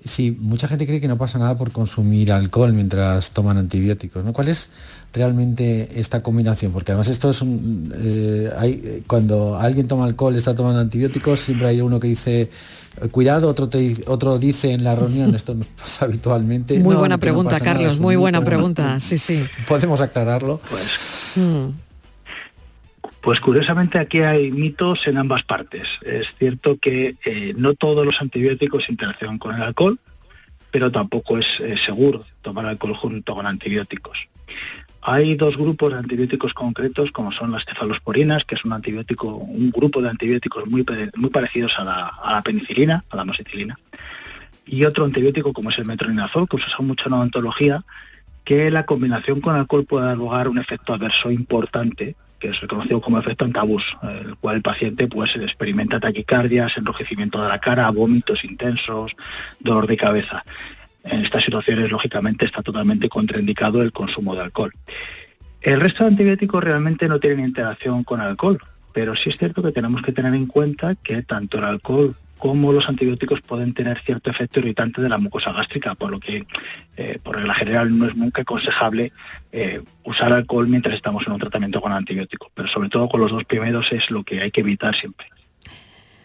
Sí, 0.06 0.36
mucha 0.40 0.68
gente 0.68 0.86
cree 0.86 1.00
que 1.00 1.08
no 1.08 1.18
pasa 1.18 1.40
nada 1.40 1.58
por 1.58 1.72
consumir 1.72 2.34
alcohol 2.34 2.74
mientras 2.74 3.32
toman 3.32 3.58
antibióticos. 3.58 4.26
¿no? 4.26 4.34
¿Cuál 4.34 4.50
es 4.50 4.70
realmente 5.14 6.00
esta 6.00 6.22
combinación? 6.22 6.74
Porque 6.74 6.92
además 6.92 7.08
esto 7.08 7.30
es 7.30 7.42
un... 7.42 7.94
Eh, 7.96 8.50
hay, 8.58 9.04
cuando 9.08 9.58
alguien 9.58 9.88
toma 9.88 10.06
alcohol, 10.06 10.36
está 10.36 10.54
tomando 10.54 10.82
antibióticos, 10.82 11.40
siempre 11.40 11.68
hay 11.68 11.80
uno 11.80 12.02
que 12.02 12.10
dice, 12.10 12.42
eh, 13.02 13.08
cuidado, 13.12 13.48
otro, 13.48 13.70
otro 14.08 14.40
dice 14.40 14.74
en 14.74 14.84
la 14.84 14.96
reunión, 14.96 15.36
esto 15.36 15.56
nos 15.56 15.68
pasa 15.82 16.06
habitualmente. 16.06 16.78
Muy 16.80 16.96
buena 16.96 17.18
pregunta, 17.18 17.60
Carlos, 17.62 18.00
muy 18.00 18.18
buena 18.18 18.44
pregunta, 18.44 19.00
sí, 19.00 19.18
sí. 19.18 19.44
Podemos 19.70 20.02
aclararlo. 20.02 20.60
Pues, 20.70 21.34
mm. 21.38 21.93
Pues 23.24 23.40
curiosamente 23.40 23.98
aquí 23.98 24.20
hay 24.20 24.52
mitos 24.52 25.08
en 25.08 25.18
ambas 25.18 25.42
partes. 25.44 25.88
Es 26.04 26.28
cierto 26.38 26.78
que 26.78 27.16
eh, 27.26 27.54
no 27.58 27.74
todos 27.74 28.06
los 28.06 28.22
antibióticos 28.22 28.90
interaccionan 28.90 29.40
con 29.40 29.56
el 29.56 29.64
alcohol, 29.64 29.98
pero 30.70 30.92
tampoco 30.92 31.38
es 31.38 31.62
seguro 31.84 32.26
tomar 32.42 32.66
alcohol 32.66 32.96
junto 32.96 33.34
con 33.34 33.48
antibióticos. 33.48 34.28
Hay 35.06 35.36
dos 35.36 35.58
grupos 35.58 35.92
de 35.92 36.00
antibióticos 36.00 36.54
concretos, 36.54 37.12
como 37.12 37.34
son 37.34 37.52
las 37.52 37.66
cefalosporinas, 37.66 38.46
que 38.46 38.56
es 38.56 38.64
un 38.64 38.72
antibiótico, 38.72 39.36
un 39.36 39.70
grupo 39.70 40.02
de 40.02 40.10
antibióticos 40.10 40.66
muy, 40.66 40.86
muy 41.16 41.30
parecidos 41.30 41.78
a 41.78 41.84
la, 41.84 42.42
penicilina, 42.42 43.04
a 43.10 43.18
la 43.18 43.24
amoxicilina, 43.24 43.78
y 44.66 44.86
otro 44.86 45.04
antibiótico 45.04 45.52
como 45.52 45.72
es 45.72 45.78
el 45.78 45.88
metronidazol, 45.88 46.48
que 46.48 46.58
se 46.58 46.68
usa 46.68 46.86
mucho 46.86 47.10
en 47.10 47.14
odontología, 47.14 47.84
que 48.46 48.72
la 48.72 48.86
combinación 48.86 49.42
con 49.42 49.56
alcohol 49.56 49.86
puede 49.86 50.06
dar 50.06 50.18
lugar 50.18 50.48
a 50.48 50.50
un 50.50 50.58
efecto 50.58 50.94
adverso 50.94 51.32
importante, 51.32 52.16
que 52.44 52.50
es 52.50 52.60
reconocido 52.60 53.00
como 53.00 53.18
efecto 53.18 53.46
antabús, 53.46 53.96
el 54.04 54.36
cual 54.36 54.58
el 54.58 54.62
paciente 54.62 55.08
pues 55.08 55.34
experimenta 55.38 56.02
taquicardias, 56.02 56.78
enrojecimiento 56.78 57.42
de 57.42 57.48
la 57.48 57.60
cara, 57.60 57.90
vómitos 57.90 58.44
intensos, 58.44 59.16
dolor 59.62 59.88
de 59.88 59.96
cabeza. 59.96 60.44
En 61.06 61.22
estas 61.22 61.46
situaciones, 61.46 61.90
lógicamente, 61.90 62.46
está 62.46 62.62
totalmente 62.62 63.08
contraindicado 63.08 63.82
el 63.82 63.94
consumo 63.94 64.36
de 64.36 64.42
alcohol. 64.42 64.74
El 65.62 65.80
resto 65.80 66.04
de 66.04 66.10
antibióticos 66.10 66.62
realmente 66.62 67.08
no 67.08 67.18
tienen 67.18 67.46
interacción 67.46 68.04
con 68.04 68.20
alcohol, 68.20 68.60
pero 68.92 69.16
sí 69.16 69.30
es 69.30 69.38
cierto 69.38 69.64
que 69.64 69.72
tenemos 69.72 70.02
que 70.02 70.12
tener 70.12 70.34
en 70.34 70.46
cuenta 70.46 70.96
que 70.96 71.24
tanto 71.24 71.60
el 71.60 71.64
alcohol 71.64 72.14
como 72.44 72.74
los 72.74 72.90
antibióticos 72.90 73.40
pueden 73.40 73.74
tener 73.74 74.02
cierto 74.02 74.30
efecto 74.30 74.60
irritante 74.60 75.02
de 75.02 75.08
la 75.08 75.18
mucosa 75.18 75.54
gástrica, 75.54 75.96
por 75.96 76.12
lo 76.12 76.20
que 76.20 76.46
eh, 76.98 77.18
por 77.24 77.38
regla 77.38 77.54
general 77.54 77.98
no 77.98 78.06
es 78.06 78.18
nunca 78.18 78.42
aconsejable 78.42 79.14
eh, 79.54 79.82
usar 80.04 80.34
alcohol 80.34 80.68
mientras 80.68 80.94
estamos 80.94 81.26
en 81.26 81.32
un 81.32 81.40
tratamiento 81.40 81.80
con 81.80 81.94
antibióticos, 81.94 82.50
pero 82.54 82.68
sobre 82.68 82.90
todo 82.90 83.08
con 83.08 83.22
los 83.22 83.32
dos 83.32 83.46
primeros 83.46 83.94
es 83.94 84.12
lo 84.12 84.26
que 84.26 84.42
hay 84.42 84.52
que 84.52 84.60
evitar 84.60 84.94
siempre. 84.94 85.26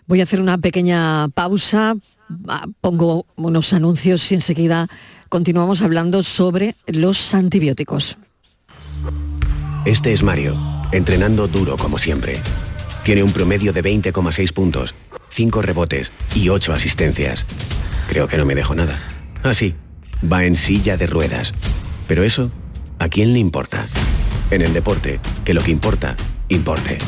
Voy 0.08 0.18
a 0.18 0.24
hacer 0.24 0.40
una 0.40 0.58
pequeña 0.58 1.28
pausa, 1.28 1.94
pongo 2.80 3.24
unos 3.36 3.72
anuncios 3.72 4.32
y 4.32 4.34
enseguida 4.34 4.88
continuamos 5.28 5.82
hablando 5.82 6.24
sobre 6.24 6.74
los 6.88 7.32
antibióticos. 7.32 8.18
Este 9.84 10.12
es 10.12 10.24
Mario, 10.24 10.58
entrenando 10.90 11.46
duro 11.46 11.76
como 11.76 11.96
siempre. 11.96 12.40
Tiene 13.04 13.22
un 13.22 13.32
promedio 13.32 13.72
de 13.72 13.84
20,6 13.84 14.52
puntos, 14.52 14.96
5 15.30 15.62
rebotes 15.62 16.12
y 16.34 16.48
8 16.48 16.72
asistencias. 16.72 17.44
Creo 18.08 18.28
que 18.28 18.36
no 18.36 18.44
me 18.44 18.54
dejo 18.54 18.74
nada. 18.74 19.00
Ah, 19.42 19.54
sí, 19.54 19.74
va 20.30 20.44
en 20.44 20.56
silla 20.56 20.96
de 20.96 21.06
ruedas. 21.06 21.54
Pero 22.06 22.22
eso, 22.22 22.50
¿a 22.98 23.08
quién 23.08 23.32
le 23.32 23.38
importa? 23.38 23.86
En 24.50 24.62
el 24.62 24.72
deporte, 24.72 25.20
que 25.44 25.54
lo 25.54 25.62
que 25.62 25.70
importa, 25.70 26.16
importe. 26.48 26.98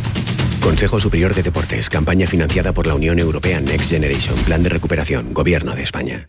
Consejo 0.60 1.00
Superior 1.00 1.34
de 1.34 1.42
Deportes, 1.42 1.88
campaña 1.88 2.26
financiada 2.26 2.72
por 2.72 2.86
la 2.86 2.94
Unión 2.94 3.18
Europea 3.18 3.60
Next 3.60 3.90
Generation, 3.90 4.36
Plan 4.40 4.62
de 4.62 4.68
Recuperación, 4.68 5.32
Gobierno 5.32 5.74
de 5.74 5.82
España. 5.82 6.28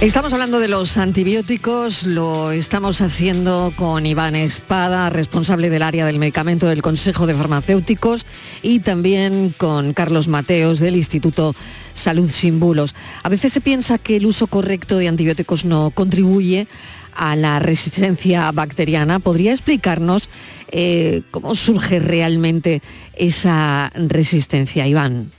Estamos 0.00 0.32
hablando 0.32 0.60
de 0.60 0.68
los 0.68 0.96
antibióticos, 0.96 2.04
lo 2.04 2.52
estamos 2.52 3.02
haciendo 3.02 3.70
con 3.76 4.06
Iván 4.06 4.34
Espada, 4.34 5.10
responsable 5.10 5.68
del 5.68 5.82
área 5.82 6.06
del 6.06 6.18
medicamento 6.18 6.66
del 6.66 6.80
Consejo 6.80 7.26
de 7.26 7.34
Farmacéuticos, 7.34 8.24
y 8.62 8.80
también 8.80 9.54
con 9.58 9.92
Carlos 9.92 10.26
Mateos 10.26 10.78
del 10.78 10.96
Instituto 10.96 11.54
Salud 11.92 12.30
Sin 12.30 12.60
Bulos. 12.60 12.94
A 13.22 13.28
veces 13.28 13.52
se 13.52 13.60
piensa 13.60 13.98
que 13.98 14.16
el 14.16 14.24
uso 14.24 14.46
correcto 14.46 14.96
de 14.96 15.08
antibióticos 15.08 15.66
no 15.66 15.90
contribuye 15.90 16.66
a 17.14 17.36
la 17.36 17.58
resistencia 17.58 18.50
bacteriana. 18.52 19.18
¿Podría 19.18 19.52
explicarnos 19.52 20.30
eh, 20.72 21.20
cómo 21.30 21.54
surge 21.54 22.00
realmente 22.00 22.80
esa 23.16 23.92
resistencia, 23.94 24.86
Iván? 24.86 25.30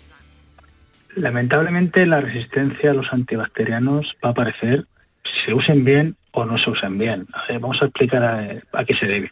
Lamentablemente 1.15 2.06
la 2.06 2.22
resistencia 2.22 2.91
a 2.91 2.94
los 2.94 3.12
antibacterianos 3.12 4.18
va 4.24 4.30
a 4.30 4.32
aparecer 4.32 4.86
si 5.24 5.46
se 5.46 5.53
usen 5.53 5.84
bien 5.84 6.15
o 6.32 6.46
no 6.46 6.58
se 6.58 6.70
usen 6.70 6.98
bien. 6.98 7.27
vamos 7.60 7.82
a 7.82 7.86
explicar 7.86 8.24
a, 8.24 8.86
qué 8.86 8.96
se 8.96 9.08
debe. 9.08 9.32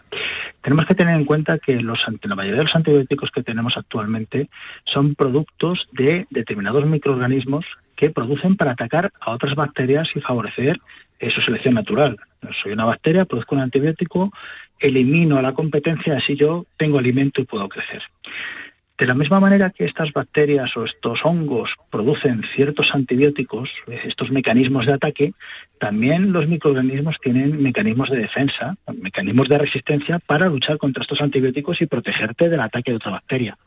Tenemos 0.62 0.86
que 0.86 0.96
tener 0.96 1.16
en 1.16 1.26
cuenta 1.26 1.58
que 1.58 1.82
la 1.82 2.36
mayoría 2.36 2.58
de 2.58 2.64
los 2.64 2.76
antibióticos 2.76 3.32
que 3.32 3.44
tenemos 3.44 3.78
actualmente 3.78 4.50
son 4.84 5.16
productos 5.16 5.88
de 5.94 6.28
determinados 6.30 6.86
microorganismos 6.86 7.66
que 7.96 8.10
producen 8.10 8.58
para 8.58 8.72
atacar 8.72 9.12
a 9.20 9.32
otras 9.32 9.56
bacterias 9.56 10.16
y 10.16 10.22
favorecer 10.22 10.80
eh, 11.20 11.30
su 11.30 11.42
selección 11.42 11.74
natural. 11.76 12.18
Soy 12.52 12.74
una 12.74 12.86
bacteria, 12.86 13.26
produzco 13.26 13.56
un 13.56 13.62
antibiótico, 13.62 14.32
elimino 14.80 15.38
a 15.38 15.42
la 15.42 15.54
competencia, 15.54 16.18
así 16.18 16.36
yo 16.36 16.66
tengo 16.78 17.00
alimento 17.00 17.42
y 17.42 17.46
puedo 17.46 17.68
crecer. 17.68 18.04
De 19.00 19.08
la 19.08 19.16
misma 19.16 19.40
manera 19.40 19.70
que 19.70 19.86
estas 19.86 20.12
bacterias 20.12 20.76
o 20.76 20.84
estos 20.84 21.26
hongos 21.26 21.78
producen 21.90 22.44
ciertos 22.44 22.94
antibióticos, 22.94 23.74
estos 23.88 24.30
mecanismos 24.30 24.86
de 24.86 24.92
ataque, 24.92 25.34
también 25.80 26.34
los 26.34 26.50
microorganismos 26.50 27.18
tienen 27.22 27.64
mecanismos 27.64 28.10
de 28.10 28.18
defensa, 28.18 28.76
mecanismos 28.94 29.48
de 29.48 29.58
resistencia 29.58 30.20
para 30.20 30.50
luchar 30.50 30.78
contra 30.78 31.02
estos 31.02 31.22
antibióticos 31.22 31.82
y 31.82 31.86
protegerte 31.86 32.50
del 32.50 32.60
ataque 32.60 32.92
de 32.92 32.98
otra 32.98 33.12
bacteria. 33.12 33.58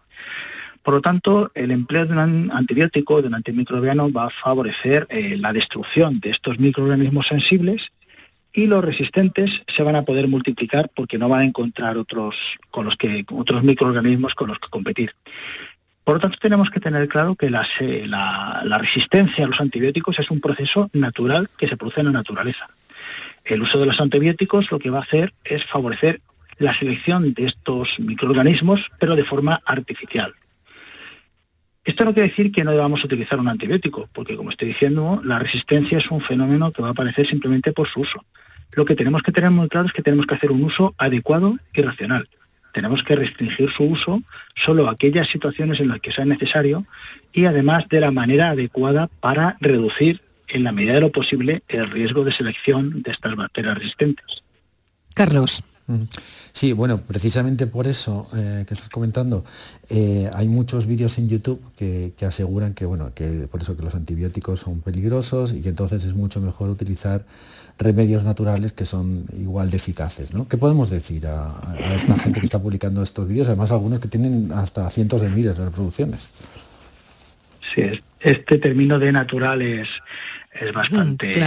Por 0.83 0.95
lo 0.95 1.01
tanto, 1.01 1.51
el 1.55 1.71
empleo 1.71 2.05
de 2.05 2.13
un 2.13 2.51
antibiótico, 2.53 3.23
de 3.23 3.29
un 3.29 3.35
antimicrobiano, 3.35 4.13
va 4.13 4.27
a 4.27 4.31
favorecer 4.31 5.07
eh, 5.09 5.39
la 5.39 5.55
destrucción 5.55 6.21
de 6.21 6.29
estos 6.29 6.59
microorganismos 6.59 7.29
sensibles 7.29 7.91
y 8.53 8.67
los 8.67 8.85
resistentes 8.85 9.63
se 9.67 9.83
van 9.83 9.97
a 9.97 10.03
poder 10.03 10.29
multiplicar 10.29 10.91
porque 10.95 11.19
no 11.19 11.29
van 11.29 11.41
a 11.41 11.45
encontrar 11.45 11.97
otros 11.97 12.59
con 12.71 12.85
los 12.85 12.97
que 12.97 13.25
otros 13.33 13.63
microorganismos 13.63 14.35
con 14.35 14.49
los 14.49 14.59
que 14.59 14.69
competir. 14.69 15.15
Por 16.05 16.17
lo 16.17 16.21
tanto, 16.21 16.39
tenemos 16.41 16.71
que 16.71 16.81
tener 16.81 17.09
claro 17.09 17.37
que 17.37 17.49
la, 17.49 17.67
la, 18.65 18.79
resistencia 18.79 19.45
a 19.45 19.49
los 19.49 19.61
antibióticos 19.61 20.19
es 20.19 20.31
un 20.31 20.41
proceso 20.41 20.91
natural 20.93 21.49
que 21.57 21.69
se 21.69 21.77
produce 21.77 22.01
en 22.01 22.07
la 22.07 22.13
naturaleza. 22.13 22.69
El 23.45 23.63
uso 23.63 23.79
de 23.79 23.87
los 23.87 24.01
antibióticos 24.01 24.71
lo 24.73 24.81
que 24.81 24.91
va 24.91 24.99
a 24.99 25.03
hacer 25.03 25.33
es 25.45 25.65
favorecer 25.65 26.21
la 26.59 26.75
selección 26.75 27.33
de 27.35 27.47
estos 27.47 28.01
microorganismos, 28.01 28.91
pero 28.99 29.15
de 29.15 29.25
forma 29.25 29.63
artificial. 29.65 30.35
Esto 31.85 32.05
no 32.05 32.15
quiere 32.15 32.29
decir 32.29 32.53
que 32.53 32.63
no 32.63 32.71
debamos 32.71 33.03
utilizar 33.05 33.41
un 33.41 33.49
antibiótico, 33.49 34.09
porque 34.13 34.37
como 34.37 34.51
estoy 34.51 34.69
diciendo, 34.69 35.21
la 35.25 35.41
resistencia 35.41 35.99
es 35.99 36.11
un 36.11 36.21
fenómeno 36.21 36.71
que 36.71 36.81
va 36.81 36.89
a 36.89 36.93
aparecer 36.93 37.27
simplemente 37.27 37.73
por 37.73 37.89
su 37.89 38.01
uso. 38.01 38.25
Lo 38.75 38.85
que 38.85 38.95
tenemos 38.95 39.23
que 39.23 39.33
tener 39.33 39.51
muy 39.51 39.69
claro 39.69 39.87
es 39.87 39.93
que 39.93 40.03
tenemos 40.03 40.27
que 40.27 40.37
hacer 40.37 40.53
un 40.53 40.63
uso 40.63 40.95
adecuado 40.97 41.59
y 41.75 41.83
racional. 41.83 42.29
Tenemos 42.73 43.03
que 43.03 43.17
restringir 43.17 43.69
su 43.71 43.85
uso 43.85 44.21
solo 44.55 44.89
a 44.89 44.93
aquellas 44.93 45.29
situaciones 45.29 45.81
en 45.81 45.89
las 45.89 46.01
que 46.01 46.13
sea 46.13 46.25
necesario 46.25 46.87
y 47.33 47.47
además 47.47 47.89
de 47.89 48.01
la 48.01 48.13
manera 48.13 48.51
adecuada 48.51 49.09
para 49.21 49.57
reducir 49.61 50.21
en 50.49 50.65
la 50.65 50.73
medida 50.73 50.95
de 50.95 51.01
lo 51.01 51.11
posible 51.11 51.63
el 51.69 51.91
riesgo 51.91 52.25
de 52.25 52.33
selección 52.33 53.03
de 53.03 53.11
estas 53.11 53.35
bacterias 53.35 53.77
resistentes. 53.77 54.43
Carlos. 55.15 55.63
Sí, 56.53 56.73
bueno, 56.73 57.01
precisamente 57.01 57.67
por 57.67 57.87
eso 57.87 58.29
eh, 58.37 58.65
que 58.67 58.75
estás 58.75 58.89
comentando, 58.89 59.45
eh, 59.89 60.31
hay 60.33 60.49
muchos 60.49 60.87
vídeos 60.87 61.19
en 61.19 61.29
YouTube 61.29 61.61
que, 61.77 62.13
aseguran 62.25 62.75
que, 62.75 62.85
bueno, 62.85 63.13
que 63.15 63.49
por 63.51 63.63
eso 63.63 63.77
que 63.77 63.83
los 63.83 63.95
antibióticos 63.95 64.61
son 64.61 64.81
peligrosos 64.81 65.53
y 65.53 65.61
que 65.61 65.71
entonces 65.71 66.05
es 66.05 66.15
mucho 66.15 66.41
mejor 66.41 66.71
utilizar 66.71 67.25
remedios 67.79 68.23
naturales 68.23 68.73
que 68.73 68.85
son 68.85 69.25
igual 69.37 69.71
de 69.71 69.77
eficaces. 69.77 70.33
¿no? 70.33 70.47
¿Qué 70.47 70.57
podemos 70.57 70.89
decir 70.89 71.27
a, 71.27 71.53
esta 71.95 72.17
gente 72.17 72.41
que 72.41 72.47
está 72.47 72.61
publicando 72.61 73.03
estos 73.03 73.27
vídeos? 73.27 73.49
Además, 73.49 73.73
algunos 73.73 73.99
que 73.99 74.09
tienen 74.09 74.53
hasta 74.53 74.89
cientos 74.91 75.21
de 75.21 75.31
miles 75.31 75.59
de 75.59 75.65
reproducciones. 75.65 76.29
Sí, 77.75 77.83
este 78.21 78.59
término 78.59 78.99
de 78.99 79.11
natural 79.11 79.63
es, 79.63 79.89
es 80.53 80.73
bastante 80.73 81.41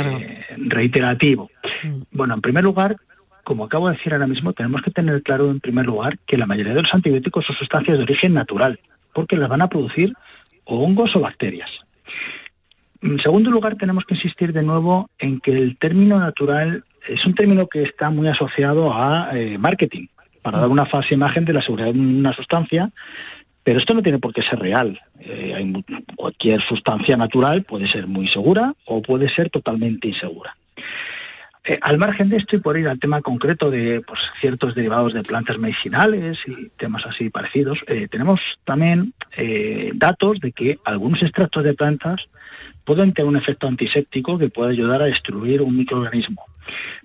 mm, 0.58 0.70
reiterativo. 0.70 1.50
Mm. 1.84 2.02
Bueno, 2.12 2.34
en 2.34 2.42
primer 2.42 2.64
lugar, 2.64 2.98
como 3.46 3.64
acabo 3.64 3.88
de 3.88 3.96
decir 3.96 4.12
ahora 4.12 4.28
mismo, 4.28 4.52
tenemos 4.52 4.82
que 4.82 4.92
tener 4.92 5.24
claro 5.24 5.50
en 5.50 5.62
primer 5.62 5.86
lugar 5.86 6.18
que 6.26 6.38
la 6.38 6.46
mayoría 6.46 6.74
de 6.74 6.82
los 6.82 6.94
antibióticos 6.94 7.46
son 7.46 7.56
sustancias 7.56 7.98
de 7.98 8.04
origen 8.04 8.34
natural, 8.34 8.80
porque 9.14 9.38
las 9.38 9.48
van 9.48 9.62
a 9.62 9.70
producir 9.70 10.14
hongos 10.66 11.16
o 11.16 11.22
bacterias. 11.22 11.70
En 13.02 13.20
segundo 13.20 13.52
lugar, 13.52 13.76
tenemos 13.76 14.04
que 14.04 14.16
insistir 14.16 14.52
de 14.52 14.64
nuevo 14.64 15.10
en 15.20 15.40
que 15.40 15.56
el 15.56 15.78
término 15.78 16.20
natural 16.20 16.84
es 17.08 17.26
un 17.26 17.36
término 17.36 17.68
que 17.68 17.84
está 17.84 18.10
muy 18.10 18.28
asociado 18.28 18.92
a 18.94 19.30
eh, 19.38 19.58
marketing, 19.60 20.08
para 20.42 20.60
dar 20.60 20.70
una 20.70 20.86
falsa 20.86 21.14
imagen 21.14 21.46
de 21.46 21.54
la 21.54 21.62
seguridad 21.62 21.94
de 21.94 22.00
una 22.00 22.34
sustancia, 22.34 22.92
pero 23.64 23.80
esto 23.80 23.94
no 23.94 24.04
tiene 24.04 24.20
por 24.20 24.34
qué 24.34 24.42
ser 24.42 24.60
real. 24.60 25.00
Eh, 25.20 25.74
cualquier 26.16 26.62
sustancia 26.62 27.16
natural 27.16 27.64
puede 27.64 27.88
ser 27.88 28.08
muy 28.08 28.28
segura 28.28 28.74
o 28.86 29.02
puede 29.02 29.30
ser 29.30 29.50
totalmente 29.50 30.08
insegura. 30.08 30.56
Eh, 31.66 31.80
al 31.82 31.98
margen 31.98 32.30
de 32.30 32.38
esto 32.38 32.56
y 32.56 32.60
por 32.60 32.78
ir 32.78 32.88
al 32.88 33.00
tema 33.00 33.22
concreto 33.22 33.72
de 33.72 34.02
pues, 34.02 34.20
ciertos 34.40 34.76
derivados 34.76 35.14
de 35.14 35.24
plantas 35.24 35.58
medicinales 35.58 36.40
y 36.48 36.70
temas 36.78 37.06
así 37.06 37.30
parecidos, 37.30 37.84
tenemos 38.10 38.60
también 38.64 39.14
datos 39.96 40.40
de 40.40 40.52
que 40.52 40.80
algunos 40.86 41.24
extractos 41.24 41.64
de 41.64 41.74
plantas 41.74 42.30
pueden 42.84 43.14
tener 43.14 43.28
un 43.28 43.36
efecto 43.36 43.68
antiséptico 43.68 44.38
que 44.38 44.50
puede 44.50 44.72
ayudar 44.72 45.02
a 45.02 45.06
destruir 45.06 45.62
un 45.62 45.76
microorganismo. 45.76 46.46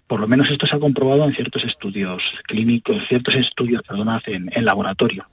Por 0.06 0.20
lo 0.20 0.28
menos 0.28 0.50
esto 0.50 0.66
se 0.66 0.76
ha 0.76 0.80
comprobado 0.80 1.24
en 1.24 1.34
ciertos 1.34 1.64
estudios 1.64 2.34
clínicos, 2.46 3.06
ciertos 3.08 3.34
estudios 3.34 3.82
perdonad, 3.82 4.22
en, 4.26 4.50
en 4.52 4.64
laboratorio. 4.64 5.26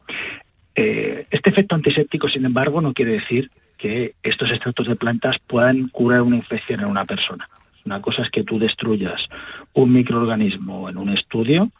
Eh, 0.75 1.25
este 1.31 1.49
efecto 1.49 1.75
antiséptico, 1.75 2.29
sin 2.29 2.45
embargo, 2.45 2.81
no 2.81 2.93
quiere 2.93 3.13
decir 3.13 3.51
que 3.77 4.15
estos 4.23 4.51
extractos 4.51 4.87
de 4.87 4.95
plantas 4.95 5.39
puedan 5.39 5.89
curar 5.89 6.21
una 6.21 6.35
infección 6.35 6.81
en 6.81 6.87
una 6.87 7.05
persona. 7.05 7.49
Una 7.87 8.01
cosa 8.01 8.21
es 8.21 8.29
que 8.29 8.43
tú 8.43 8.59
destruyas 8.59 9.29
un 9.71 9.93
microorganismo 9.93 10.89
en 10.89 10.97
un 10.97 11.07
estudio 11.07 11.71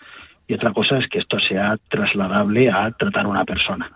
y 0.48 0.54
otra 0.54 0.72
cosa 0.72 0.98
es 0.98 1.10
que 1.10 1.20
esto 1.20 1.38
sea 1.38 1.76
trasladable 1.90 2.72
a 2.72 2.92
tratar 2.92 3.26
a 3.26 3.28
una 3.28 3.44
persona. 3.44 3.92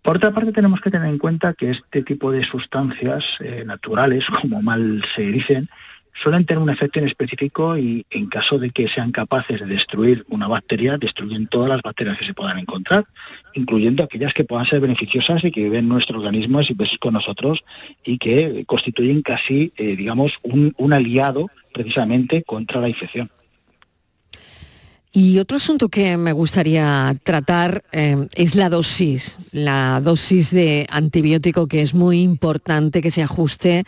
Por 0.00 0.16
otra 0.16 0.30
parte, 0.30 0.52
tenemos 0.52 0.80
que 0.80 0.90
tener 0.90 1.10
en 1.10 1.18
cuenta 1.18 1.52
que 1.52 1.72
este 1.72 2.02
tipo 2.02 2.32
de 2.32 2.42
sustancias 2.42 3.36
eh, 3.40 3.62
naturales, 3.66 4.24
como 4.40 4.62
mal 4.62 5.04
se 5.14 5.20
dicen, 5.20 5.68
suelen 6.14 6.44
tener 6.44 6.62
un 6.62 6.70
efecto 6.70 6.98
inespecífico 6.98 7.78
y 7.78 8.04
en 8.10 8.26
caso 8.26 8.58
de 8.58 8.70
que 8.70 8.88
sean 8.88 9.12
capaces 9.12 9.60
de 9.60 9.66
destruir 9.66 10.24
una 10.28 10.48
bacteria, 10.48 10.98
destruyen 10.98 11.46
todas 11.46 11.68
las 11.68 11.82
bacterias 11.82 12.18
que 12.18 12.24
se 12.24 12.34
puedan 12.34 12.58
encontrar, 12.58 13.06
incluyendo 13.54 14.04
aquellas 14.04 14.34
que 14.34 14.44
puedan 14.44 14.66
ser 14.66 14.80
beneficiosas 14.80 15.44
y 15.44 15.50
que 15.50 15.64
viven 15.64 15.80
en 15.80 15.88
nuestro 15.88 16.18
organismo 16.18 16.60
y 16.60 16.74
veces 16.74 16.98
con 16.98 17.14
nosotros 17.14 17.64
y 18.04 18.18
que 18.18 18.64
constituyen 18.66 19.22
casi, 19.22 19.72
eh, 19.76 19.96
digamos, 19.96 20.38
un, 20.42 20.92
aliado 20.92 21.46
precisamente 21.72 22.42
contra 22.42 22.80
la 22.80 22.88
infección. 22.88 23.30
Y 25.12 25.38
otro 25.38 25.56
asunto 25.56 25.88
que 25.88 26.16
me 26.16 26.32
gustaría 26.32 27.16
tratar 27.22 27.82
eh, 27.92 28.26
es 28.34 28.54
la 28.54 28.68
dosis, 28.68 29.36
la 29.52 30.00
dosis 30.00 30.50
de 30.50 30.86
antibiótico 30.90 31.66
que 31.66 31.82
es 31.82 31.94
muy 31.94 32.20
importante 32.20 33.02
que 33.02 33.10
se 33.10 33.22
ajuste, 33.22 33.84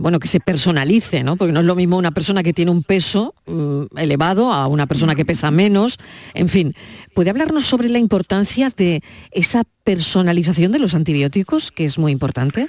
bueno, 0.00 0.18
que 0.18 0.28
se 0.28 0.40
personalice, 0.40 1.22
¿no? 1.22 1.36
Porque 1.36 1.52
no 1.52 1.60
es 1.60 1.66
lo 1.66 1.74
mismo 1.74 1.96
una 1.96 2.10
persona 2.10 2.42
que 2.42 2.52
tiene 2.52 2.70
un 2.70 2.82
peso 2.82 3.34
mm, 3.46 3.98
elevado 3.98 4.52
a 4.52 4.66
una 4.66 4.86
persona 4.86 5.14
que 5.14 5.24
pesa 5.24 5.50
menos. 5.50 5.98
En 6.34 6.48
fin, 6.48 6.74
¿puede 7.14 7.30
hablarnos 7.30 7.64
sobre 7.64 7.88
la 7.88 7.98
importancia 7.98 8.68
de 8.76 9.02
esa 9.30 9.64
personalización 9.84 10.72
de 10.72 10.78
los 10.78 10.94
antibióticos, 10.94 11.72
que 11.72 11.84
es 11.84 11.98
muy 11.98 12.12
importante? 12.12 12.68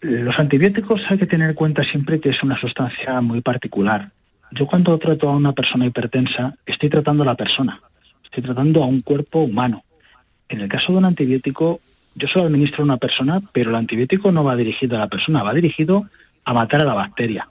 Los 0.00 0.38
antibióticos 0.38 1.02
hay 1.10 1.18
que 1.18 1.26
tener 1.26 1.50
en 1.50 1.54
cuenta 1.54 1.84
siempre 1.84 2.20
que 2.20 2.30
es 2.30 2.42
una 2.42 2.58
sustancia 2.58 3.20
muy 3.20 3.40
particular 3.40 4.10
yo 4.54 4.66
cuando 4.66 4.98
trato 4.98 5.30
a 5.30 5.36
una 5.36 5.52
persona 5.52 5.86
hipertensa, 5.86 6.54
estoy 6.66 6.90
tratando 6.90 7.22
a 7.22 7.26
la 7.26 7.34
persona, 7.34 7.80
estoy 8.22 8.42
tratando 8.42 8.82
a 8.82 8.86
un 8.86 9.00
cuerpo 9.00 9.40
humano. 9.40 9.82
En 10.48 10.60
el 10.60 10.68
caso 10.68 10.92
de 10.92 10.98
un 10.98 11.06
antibiótico, 11.06 11.80
yo 12.14 12.28
solo 12.28 12.46
administro 12.46 12.82
a 12.82 12.84
una 12.84 12.96
persona, 12.96 13.40
pero 13.52 13.70
el 13.70 13.76
antibiótico 13.76 14.32
no 14.32 14.44
va 14.44 14.56
dirigido 14.56 14.96
a 14.96 15.00
la 15.00 15.08
persona, 15.08 15.42
va 15.42 15.54
dirigido 15.54 16.04
a 16.44 16.52
matar 16.52 16.80
a 16.80 16.84
la 16.84 16.94
bacteria. 16.94 17.48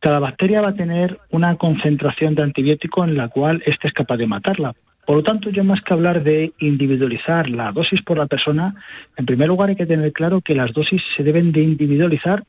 Cada 0.00 0.18
bacteria 0.18 0.60
va 0.60 0.68
a 0.68 0.74
tener 0.74 1.18
una 1.30 1.56
concentración 1.56 2.34
de 2.34 2.42
antibiótico 2.42 3.04
en 3.04 3.16
la 3.16 3.28
cual 3.28 3.62
éste 3.66 3.88
es 3.88 3.92
capaz 3.92 4.16
de 4.18 4.26
matarla. 4.26 4.74
Por 5.06 5.16
lo 5.16 5.22
tanto, 5.22 5.50
yo 5.50 5.64
más 5.64 5.80
que 5.82 5.94
hablar 5.94 6.22
de 6.22 6.52
individualizar 6.58 7.48
la 7.48 7.72
dosis 7.72 8.02
por 8.02 8.18
la 8.18 8.26
persona, 8.26 8.74
en 9.16 9.24
primer 9.24 9.48
lugar 9.48 9.68
hay 9.68 9.76
que 9.76 9.86
tener 9.86 10.12
claro 10.12 10.40
que 10.40 10.54
las 10.54 10.72
dosis 10.72 11.02
se 11.14 11.22
deben 11.22 11.52
de 11.52 11.62
individualizar 11.62 12.44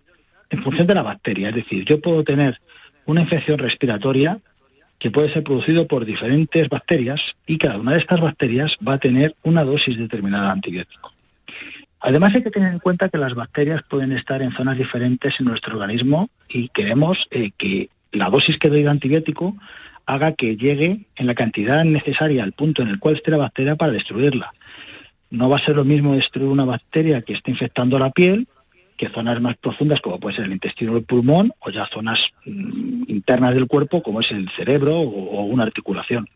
en 0.50 0.64
función 0.64 0.88
de 0.88 0.96
la 0.96 1.04
bacteria. 1.04 1.50
Es 1.50 1.56
decir, 1.56 1.86
yo 1.86 2.02
puedo 2.02 2.24
tener 2.24 2.60
una 3.06 3.22
infección 3.22 3.60
respiratoria 3.60 4.40
que 5.00 5.12
puede 5.12 5.30
ser 5.30 5.44
producido 5.44 5.88
por 5.88 6.06
diferentes 6.06 6.70
bacterias 6.70 7.36
y 7.46 7.58
cada 7.58 7.78
una 7.78 7.94
de 7.94 8.00
estas 8.00 8.20
bacterias 8.20 8.78
va 8.86 8.94
a 8.94 8.98
tener 8.98 9.36
una 9.44 9.64
dosis 9.64 9.98
determinada 9.98 10.46
de 10.46 10.52
antibiótico. 10.52 11.14
Además 12.00 12.36
hay 12.36 12.44
que 12.44 12.52
tener 12.52 12.74
en 12.74 12.80
cuenta 12.80 13.10
que 13.10 13.18
las 13.18 13.34
bacterias 13.34 13.82
pueden 13.84 14.12
estar 14.12 14.42
en 14.42 14.52
zonas 14.52 14.78
diferentes 14.78 15.40
en 15.40 15.48
nuestro 15.48 15.74
organismo 15.78 16.30
y 16.48 16.70
queremos 16.70 17.28
eh, 17.32 17.52
que 17.58 17.90
la 18.12 18.30
dosis 18.30 18.58
que 18.58 18.70
doy 18.70 18.84
de 18.84 18.90
antibiótico 18.90 19.56
haga 20.06 20.32
que 20.32 20.56
llegue 20.56 21.06
en 21.16 21.28
la 21.28 21.36
cantidad 21.36 21.84
necesaria 21.84 22.44
al 22.44 22.54
punto 22.54 22.82
en 22.82 22.88
el 22.88 23.00
cual 23.00 23.16
esté 23.16 23.32
la 23.32 23.38
bacteria 23.38 23.76
para 23.76 23.92
destruirla. 23.92 24.54
No 25.30 25.50
va 25.50 25.58
a 25.58 25.60
ser 25.60 25.76
lo 25.76 25.84
mismo 25.84 26.16
destruir 26.16 26.48
una 26.48 26.66
bacteria 26.66 27.22
que 27.22 27.34
esté 27.34 27.52
infectando 27.52 28.00
la 28.00 28.12
piel 28.12 28.48
que 28.98 29.10
zonas 29.10 29.40
más 29.40 29.56
profundas 29.56 30.02
como 30.02 30.20
puede 30.20 30.36
ser 30.36 30.46
el 30.46 30.52
intestino 30.52 30.94
o 30.94 30.98
el 30.98 31.04
pulmón 31.04 31.54
o 31.60 31.70
ya 31.70 31.86
zonas 31.86 32.32
mm, 32.46 33.04
internas 33.08 33.54
del 33.54 33.68
cuerpo 33.68 34.02
como 34.02 34.20
es 34.20 34.32
el 34.32 34.50
cerebro 34.50 35.00
o, 35.00 35.44
una 35.44 35.64
articulación. 35.64 36.28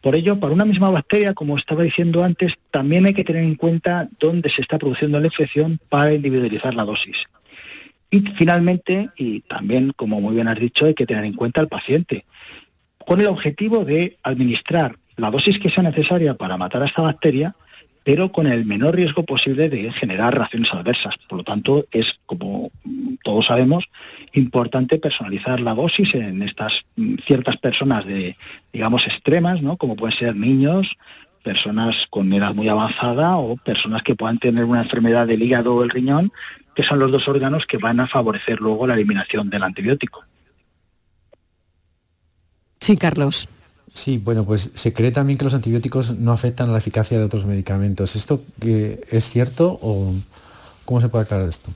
Por 0.00 0.14
ello, 0.14 0.40
para 0.40 0.54
una 0.54 0.64
misma 0.64 0.88
bacteria, 0.88 1.34
como 1.34 1.56
estaba 1.56 1.82
diciendo 1.82 2.24
antes, 2.24 2.54
también 2.70 3.04
hay 3.04 3.12
que 3.12 3.24
tener 3.24 3.44
en 3.44 3.56
cuenta 3.56 4.08
dónde 4.18 4.48
se 4.48 4.62
está 4.62 4.78
produciendo 4.78 5.20
la 5.20 5.26
infección 5.26 5.78
para 5.90 6.14
individualizar 6.14 6.74
la 6.74 6.86
dosis. 6.86 7.26
Y 8.10 8.20
finalmente, 8.20 9.10
y 9.16 9.40
también, 9.40 9.92
como 9.94 10.20
muy 10.20 10.34
bien 10.34 10.48
has 10.48 10.58
dicho, 10.58 10.86
hay 10.86 10.94
que 10.94 11.04
tener 11.04 11.24
en 11.24 11.34
cuenta 11.34 11.60
al 11.60 11.68
paciente, 11.68 12.24
con 13.06 13.20
el 13.20 13.26
objetivo 13.26 13.84
de 13.84 14.16
administrar 14.22 14.96
la 15.16 15.30
dosis 15.30 15.58
que 15.58 15.68
sea 15.68 15.82
necesaria 15.82 16.34
para 16.34 16.56
matar 16.56 16.82
a 16.82 16.86
esta 16.86 17.02
bacteria, 17.02 17.54
pero 18.04 18.32
con 18.32 18.46
el 18.46 18.64
menor 18.64 18.96
riesgo 18.96 19.24
posible 19.24 19.68
de 19.68 19.92
generar 19.92 20.34
reacciones 20.34 20.72
adversas. 20.72 21.16
Por 21.28 21.38
lo 21.38 21.44
tanto, 21.44 21.86
es, 21.90 22.18
como 22.26 22.70
todos 23.22 23.46
sabemos, 23.46 23.90
importante 24.32 24.98
personalizar 24.98 25.60
la 25.60 25.74
dosis 25.74 26.14
en 26.14 26.42
estas 26.42 26.84
mm, 26.96 27.16
ciertas 27.26 27.56
personas 27.56 28.06
de, 28.06 28.36
digamos, 28.72 29.06
extremas, 29.06 29.62
¿no? 29.62 29.76
como 29.76 29.96
pueden 29.96 30.16
ser 30.16 30.36
niños, 30.36 30.96
personas 31.42 32.06
con 32.08 32.32
edad 32.32 32.54
muy 32.54 32.68
avanzada 32.68 33.36
o 33.36 33.56
personas 33.56 34.02
que 34.02 34.14
puedan 34.14 34.38
tener 34.38 34.64
una 34.64 34.82
enfermedad 34.82 35.26
del 35.26 35.42
hígado 35.42 35.74
o 35.74 35.82
el 35.82 35.90
riñón, 35.90 36.32
que 36.74 36.82
son 36.82 36.98
los 36.98 37.10
dos 37.10 37.28
órganos 37.28 37.66
que 37.66 37.78
van 37.78 38.00
a 38.00 38.06
favorecer 38.06 38.60
luego 38.60 38.86
la 38.86 38.94
eliminación 38.94 39.50
del 39.50 39.62
antibiótico. 39.62 40.24
Sí, 42.80 42.96
Carlos. 42.96 43.48
Sí, 43.92 44.18
bueno, 44.18 44.44
pues 44.44 44.70
se 44.74 44.92
cree 44.92 45.10
también 45.10 45.38
que 45.38 45.44
los 45.44 45.54
antibióticos 45.54 46.18
no 46.18 46.32
afectan 46.32 46.70
a 46.70 46.72
la 46.72 46.78
eficacia 46.78 47.18
de 47.18 47.24
otros 47.24 47.44
medicamentos. 47.44 48.16
¿Esto 48.16 48.42
es 48.62 49.24
cierto 49.28 49.78
o 49.82 50.14
cómo 50.84 51.00
se 51.00 51.08
puede 51.08 51.24
aclarar 51.24 51.48
esto? 51.48 51.70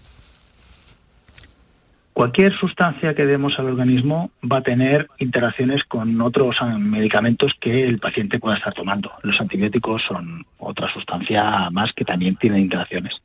Cualquier 2.14 2.52
sustancia 2.52 3.12
que 3.12 3.26
demos 3.26 3.58
al 3.58 3.66
organismo 3.66 4.30
va 4.40 4.58
a 4.58 4.62
tener 4.62 5.08
interacciones 5.18 5.82
con 5.82 6.20
otros 6.20 6.62
medicamentos 6.78 7.54
que 7.58 7.88
el 7.88 7.98
paciente 7.98 8.38
pueda 8.38 8.56
estar 8.56 8.72
tomando. 8.72 9.10
Los 9.22 9.40
antibióticos 9.40 10.02
son 10.02 10.46
otra 10.58 10.88
sustancia 10.88 11.68
más 11.72 11.92
que 11.92 12.04
también 12.04 12.36
tienen 12.36 12.60
interacciones. 12.60 13.20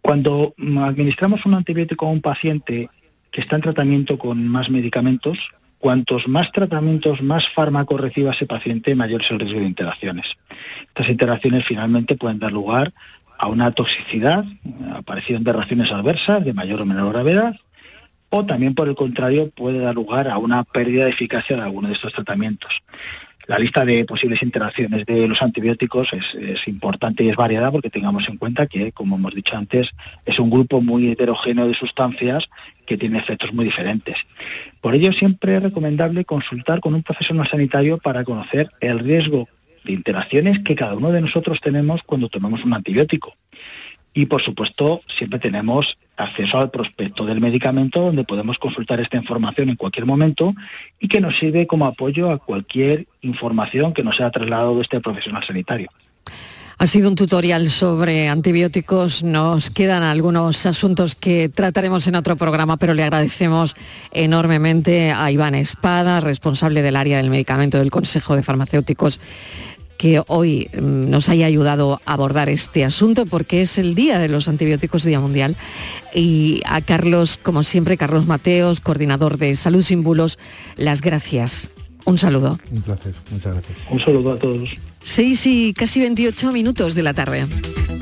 Cuando 0.00 0.54
administramos 0.84 1.44
un 1.44 1.54
antibiótico 1.54 2.06
a 2.06 2.10
un 2.10 2.20
paciente 2.20 2.88
que 3.32 3.40
está 3.40 3.56
en 3.56 3.62
tratamiento 3.62 4.16
con 4.16 4.46
más 4.46 4.70
medicamentos, 4.70 5.50
cuantos 5.80 6.28
más 6.28 6.52
tratamientos, 6.52 7.22
más 7.22 7.48
fármacos 7.48 8.00
reciba 8.00 8.30
ese 8.30 8.46
paciente, 8.46 8.94
mayor 8.94 9.22
es 9.22 9.30
el 9.30 9.40
riesgo 9.40 9.60
de 9.60 9.66
interacciones. 9.66 10.36
Estas 10.88 11.08
interacciones 11.08 11.64
finalmente 11.64 12.16
pueden 12.16 12.38
dar 12.38 12.52
lugar 12.52 12.92
a 13.38 13.48
una 13.48 13.72
toxicidad, 13.72 14.44
aparición 14.94 15.42
de 15.42 15.54
reacciones 15.54 15.90
adversas 15.90 16.44
de 16.44 16.52
mayor 16.52 16.82
o 16.82 16.86
menor 16.86 17.12
gravedad, 17.14 17.56
o 18.28 18.44
también 18.44 18.74
por 18.74 18.88
el 18.88 18.94
contrario 18.94 19.50
puede 19.50 19.78
dar 19.78 19.94
lugar 19.94 20.28
a 20.28 20.36
una 20.36 20.62
pérdida 20.64 21.04
de 21.04 21.10
eficacia 21.10 21.56
de 21.56 21.62
alguno 21.62 21.88
de 21.88 21.94
estos 21.94 22.12
tratamientos. 22.12 22.82
La 23.50 23.58
lista 23.58 23.84
de 23.84 24.04
posibles 24.04 24.44
interacciones 24.44 25.04
de 25.06 25.26
los 25.26 25.42
antibióticos 25.42 26.12
es, 26.12 26.68
importante 26.68 27.24
y 27.24 27.30
es 27.30 27.34
variada 27.34 27.72
porque 27.72 27.90
tengamos 27.90 28.28
en 28.28 28.36
cuenta 28.36 28.68
que, 28.68 28.92
como 28.92 29.16
hemos 29.16 29.34
dicho 29.34 29.56
antes, 29.56 29.90
es 30.24 30.38
un 30.38 30.50
grupo 30.50 30.80
muy 30.80 31.10
heterogéneo 31.10 31.66
de 31.66 31.74
sustancias 31.74 32.48
que 32.86 32.96
tiene 32.96 33.18
efectos 33.18 33.52
muy 33.52 33.64
diferentes. 33.64 34.18
Por 34.80 34.94
ello, 34.94 35.12
siempre 35.12 35.56
es 35.56 35.64
recomendable 35.64 36.24
consultar 36.24 36.78
con 36.78 36.94
un 36.94 37.02
profesional 37.02 37.48
sanitario 37.48 37.98
para 37.98 38.22
conocer 38.22 38.70
el 38.80 39.00
riesgo 39.00 39.48
de 39.82 39.94
interacciones 39.94 40.60
que 40.60 40.76
cada 40.76 40.94
uno 40.94 41.10
de 41.10 41.20
nosotros 41.20 41.58
tenemos 41.60 42.04
cuando 42.04 42.28
tomamos 42.28 42.64
un 42.64 42.72
antibiótico. 42.72 43.34
Y 44.14 44.26
por 44.26 44.42
supuesto, 44.42 45.02
siempre 45.08 45.40
tenemos 45.40 45.98
acceso 46.20 46.58
al 46.58 46.70
prospecto 46.70 47.24
del 47.24 47.40
medicamento 47.40 48.00
donde 48.00 48.24
podemos 48.24 48.58
consultar 48.58 49.00
esta 49.00 49.16
información 49.16 49.68
en 49.68 49.76
cualquier 49.76 50.06
momento 50.06 50.54
y 50.98 51.08
que 51.08 51.20
nos 51.20 51.38
sirve 51.38 51.66
como 51.66 51.86
apoyo 51.86 52.30
a 52.30 52.38
cualquier 52.38 53.06
información 53.22 53.92
que 53.92 54.02
nos 54.02 54.16
sea 54.16 54.30
trasladado 54.30 54.80
este 54.80 55.00
profesional 55.00 55.42
sanitario. 55.44 55.90
Ha 56.78 56.86
sido 56.86 57.10
un 57.10 57.14
tutorial 57.14 57.68
sobre 57.68 58.30
antibióticos. 58.30 59.22
Nos 59.22 59.68
quedan 59.68 60.02
algunos 60.02 60.64
asuntos 60.64 61.14
que 61.14 61.50
trataremos 61.50 62.06
en 62.06 62.14
otro 62.14 62.36
programa, 62.36 62.78
pero 62.78 62.94
le 62.94 63.02
agradecemos 63.02 63.76
enormemente 64.12 65.12
a 65.12 65.30
Iván 65.30 65.54
Espada, 65.54 66.20
responsable 66.20 66.80
del 66.80 66.96
área 66.96 67.18
del 67.18 67.28
medicamento 67.28 67.76
del 67.76 67.90
Consejo 67.90 68.34
de 68.34 68.42
Farmacéuticos 68.42 69.20
que 70.00 70.22
hoy 70.28 70.70
mm, 70.72 71.10
nos 71.10 71.28
haya 71.28 71.44
ayudado 71.44 72.00
a 72.06 72.14
abordar 72.14 72.48
este 72.48 72.86
asunto 72.86 73.26
porque 73.26 73.60
es 73.60 73.76
el 73.76 73.94
Día 73.94 74.18
de 74.18 74.30
los 74.30 74.48
Antibióticos 74.48 75.04
Día 75.04 75.20
Mundial. 75.20 75.56
Y 76.14 76.62
a 76.64 76.80
Carlos, 76.80 77.38
como 77.42 77.62
siempre, 77.62 77.98
Carlos 77.98 78.26
Mateos, 78.26 78.80
coordinador 78.80 79.36
de 79.36 79.54
Salud 79.56 79.82
Sin 79.82 80.02
Bulos, 80.02 80.38
las 80.76 81.02
gracias. 81.02 81.68
Un 82.06 82.16
saludo. 82.16 82.58
Un 82.70 82.80
placer, 82.80 83.14
muchas 83.30 83.52
gracias. 83.52 83.76
Un 83.90 84.00
saludo 84.00 84.32
a 84.32 84.38
todos. 84.38 84.70
6 85.02 85.46
y 85.46 85.74
casi 85.74 86.00
28 86.00 86.50
minutos 86.50 86.94
de 86.94 87.02
la 87.02 87.12
tarde. 87.12 87.46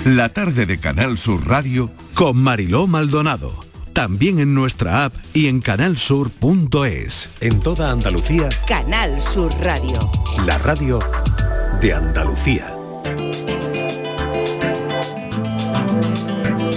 La 0.05 0.29
tarde 0.29 0.67
de 0.67 0.79
Canal 0.79 1.19
Sur 1.19 1.49
Radio 1.49 1.91
con 2.15 2.37
Mariló 2.37 2.87
Maldonado. 2.87 3.65
También 3.93 4.39
en 4.39 4.55
nuestra 4.55 5.05
app 5.05 5.15
y 5.35 5.49
en 5.49 5.61
canalsur.es. 5.61 7.29
En 7.41 7.59
toda 7.59 7.91
Andalucía. 7.91 8.51
Canal 8.69 9.21
Sur 9.21 9.53
Radio. 9.61 10.09
La 10.47 10.59
radio 10.59 11.01
de 11.81 11.93
Andalucía. 11.93 12.75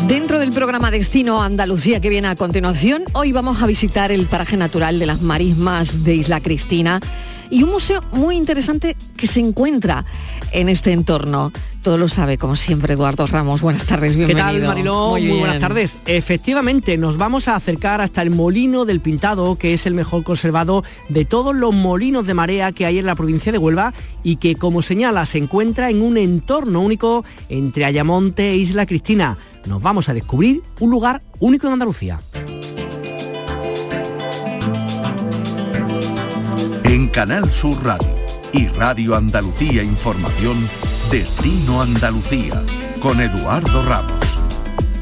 Dentro 0.07 0.39
del 0.39 0.51
programa 0.51 0.91
Destino 0.91 1.41
Andalucía 1.41 1.99
que 2.01 2.09
viene 2.09 2.27
a 2.27 2.35
continuación. 2.35 3.03
Hoy 3.13 3.31
vamos 3.31 3.63
a 3.63 3.67
visitar 3.67 4.11
el 4.11 4.27
paraje 4.27 4.57
natural 4.57 4.99
de 4.99 5.05
las 5.07 5.21
marismas 5.21 6.03
de 6.03 6.15
Isla 6.15 6.39
Cristina 6.41 6.99
y 7.49 7.63
un 7.63 7.71
museo 7.71 8.01
muy 8.11 8.35
interesante 8.35 8.95
que 9.17 9.27
se 9.27 9.39
encuentra 9.39 10.05
en 10.51 10.69
este 10.69 10.91
entorno. 10.91 11.51
Todo 11.82 11.98
lo 11.98 12.08
sabe, 12.08 12.38
como 12.38 12.56
siempre, 12.56 12.94
Eduardo 12.94 13.26
Ramos. 13.26 13.62
Buenas 13.62 13.86
tardes, 13.86 14.15
bienvenido. 14.15 14.46
¿Qué 14.52 14.60
tal, 14.60 14.67
Mariló? 14.67 15.10
Muy, 15.10 15.28
buenas 15.39 15.60
tardes. 15.60 15.98
Efectivamente, 16.06 16.96
nos 16.96 17.17
vamos 17.17 17.48
a 17.48 17.56
acercar 17.56 18.02
hasta 18.02 18.22
el 18.22 18.30
Molino 18.30 18.86
del 18.86 19.00
Pintado, 19.00 19.56
que 19.56 19.74
es 19.74 19.88
el 19.88 19.96
mejor 19.96 20.24
conservado 20.24 20.84
de 21.10 21.26
todos 21.26 21.56
los 21.56 21.74
molinos 21.74 22.28
de 22.28 22.36
marea 22.36 22.72
que 22.72 22.86
hay 22.86 23.00
en 23.00 23.08
la 23.08 23.15
provincia 23.15 23.52
de 23.52 23.58
Huelva 23.58 23.96
y 24.24 24.36
que, 24.36 24.56
como 24.56 24.84
señala, 24.84 25.26
se 25.26 25.39
encuentra 25.39 25.89
en 25.89 26.04
un 26.04 26.17
entorno 26.17 26.82
único 26.82 27.26
entre 27.50 27.86
Ayamonte 27.86 28.52
e 28.52 28.58
Isla 28.58 28.86
Cristina. 28.86 29.38
Nos 29.65 29.82
vamos 29.82 30.08
a 30.08 30.13
descubrir 30.13 30.62
un 30.80 30.91
lugar 30.91 31.24
único 31.39 31.65
en 31.65 31.74
Andalucía. 31.74 32.20
En 36.84 37.08
Canal 37.08 37.52
Sur 37.52 37.84
Radio 37.84 38.10
y 38.54 38.67
Radio 38.67 39.15
Andalucía 39.15 39.82
Información, 39.82 40.58
Destino 41.12 41.82
Andalucía, 41.82 42.63
con 43.02 43.19
Eduardo 43.19 43.84
Ramos. 43.84 44.13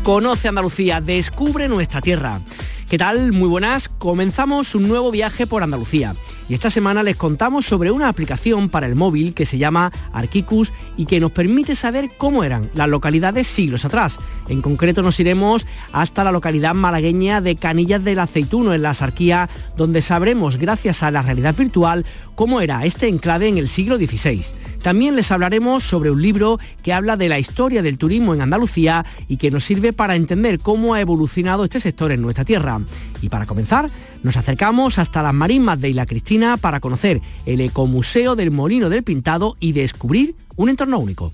Conoce 0.01 0.47
Andalucía, 0.47 1.01
descubre 1.01 1.69
nuestra 1.69 2.01
tierra. 2.01 2.41
¿Qué 2.89 2.97
tal? 2.97 3.31
Muy 3.31 3.47
buenas. 3.47 3.89
Comenzamos 3.89 4.73
un 4.73 4.87
nuevo 4.87 5.11
viaje 5.11 5.45
por 5.45 5.61
Andalucía. 5.61 6.15
Y 6.49 6.55
esta 6.55 6.71
semana 6.71 7.03
les 7.03 7.15
contamos 7.15 7.67
sobre 7.67 7.91
una 7.91 8.09
aplicación 8.09 8.69
para 8.69 8.87
el 8.87 8.95
móvil 8.95 9.35
que 9.35 9.45
se 9.45 9.59
llama 9.59 9.91
Arquicus 10.11 10.73
y 10.97 11.05
que 11.05 11.19
nos 11.19 11.31
permite 11.31 11.75
saber 11.75 12.09
cómo 12.17 12.43
eran 12.43 12.71
las 12.73 12.89
localidades 12.89 13.45
siglos 13.45 13.85
atrás. 13.85 14.17
En 14.47 14.63
concreto 14.63 15.03
nos 15.03 15.19
iremos 15.19 15.67
hasta 15.93 16.23
la 16.23 16.31
localidad 16.31 16.73
malagueña 16.73 17.39
de 17.39 17.55
Canillas 17.55 18.03
del 18.03 18.17
Aceituno, 18.17 18.73
en 18.73 18.81
la 18.81 18.95
Sarquía, 18.95 19.47
donde 19.77 20.01
sabremos, 20.01 20.57
gracias 20.57 21.03
a 21.03 21.11
la 21.11 21.21
realidad 21.21 21.55
virtual, 21.55 22.03
cómo 22.39 22.61
era 22.61 22.85
este 22.85 23.09
enclave 23.09 23.49
en 23.49 23.57
el 23.57 23.67
siglo 23.67 23.97
XVI. 23.97 24.45
También 24.81 25.17
les 25.17 25.29
hablaremos 25.29 25.83
sobre 25.83 26.09
un 26.09 26.21
libro 26.21 26.57
que 26.81 26.93
habla 26.93 27.17
de 27.17 27.27
la 27.27 27.37
historia 27.37 27.81
del 27.81 27.97
turismo 27.97 28.33
en 28.33 28.39
Andalucía 28.39 29.05
y 29.27 29.35
que 29.35 29.51
nos 29.51 29.65
sirve 29.65 29.91
para 29.91 30.15
entender 30.15 30.57
cómo 30.57 30.93
ha 30.93 31.01
evolucionado 31.01 31.65
este 31.65 31.81
sector 31.81 32.13
en 32.13 32.21
nuestra 32.21 32.45
tierra. 32.45 32.79
Y 33.21 33.27
para 33.27 33.45
comenzar, 33.45 33.89
nos 34.23 34.37
acercamos 34.37 34.99
hasta 34.99 35.21
las 35.21 35.33
marismas 35.33 35.81
de 35.81 35.89
Isla 35.89 36.05
Cristina 36.05 36.55
para 36.55 36.79
conocer 36.79 37.19
el 37.45 37.59
Ecomuseo 37.59 38.37
del 38.37 38.51
Molino 38.51 38.89
del 38.89 39.03
Pintado 39.03 39.57
y 39.59 39.73
descubrir 39.73 40.33
un 40.55 40.69
entorno 40.69 40.97
único. 40.97 41.33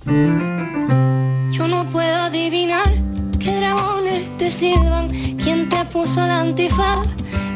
Yo 1.52 1.68
no 1.68 1.88
puedo 1.90 2.16
adivinar 2.16 2.92
qué 3.38 3.56
dragones 3.58 4.36
te 4.40 4.50
silban, 4.50 5.12
quién 5.38 5.70
te 5.70 5.86
puso 5.86 6.22
la 6.22 6.42
antifaz, 6.42 7.06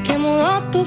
que 0.03 0.19
mudó 0.19 0.61
tu 0.71 0.85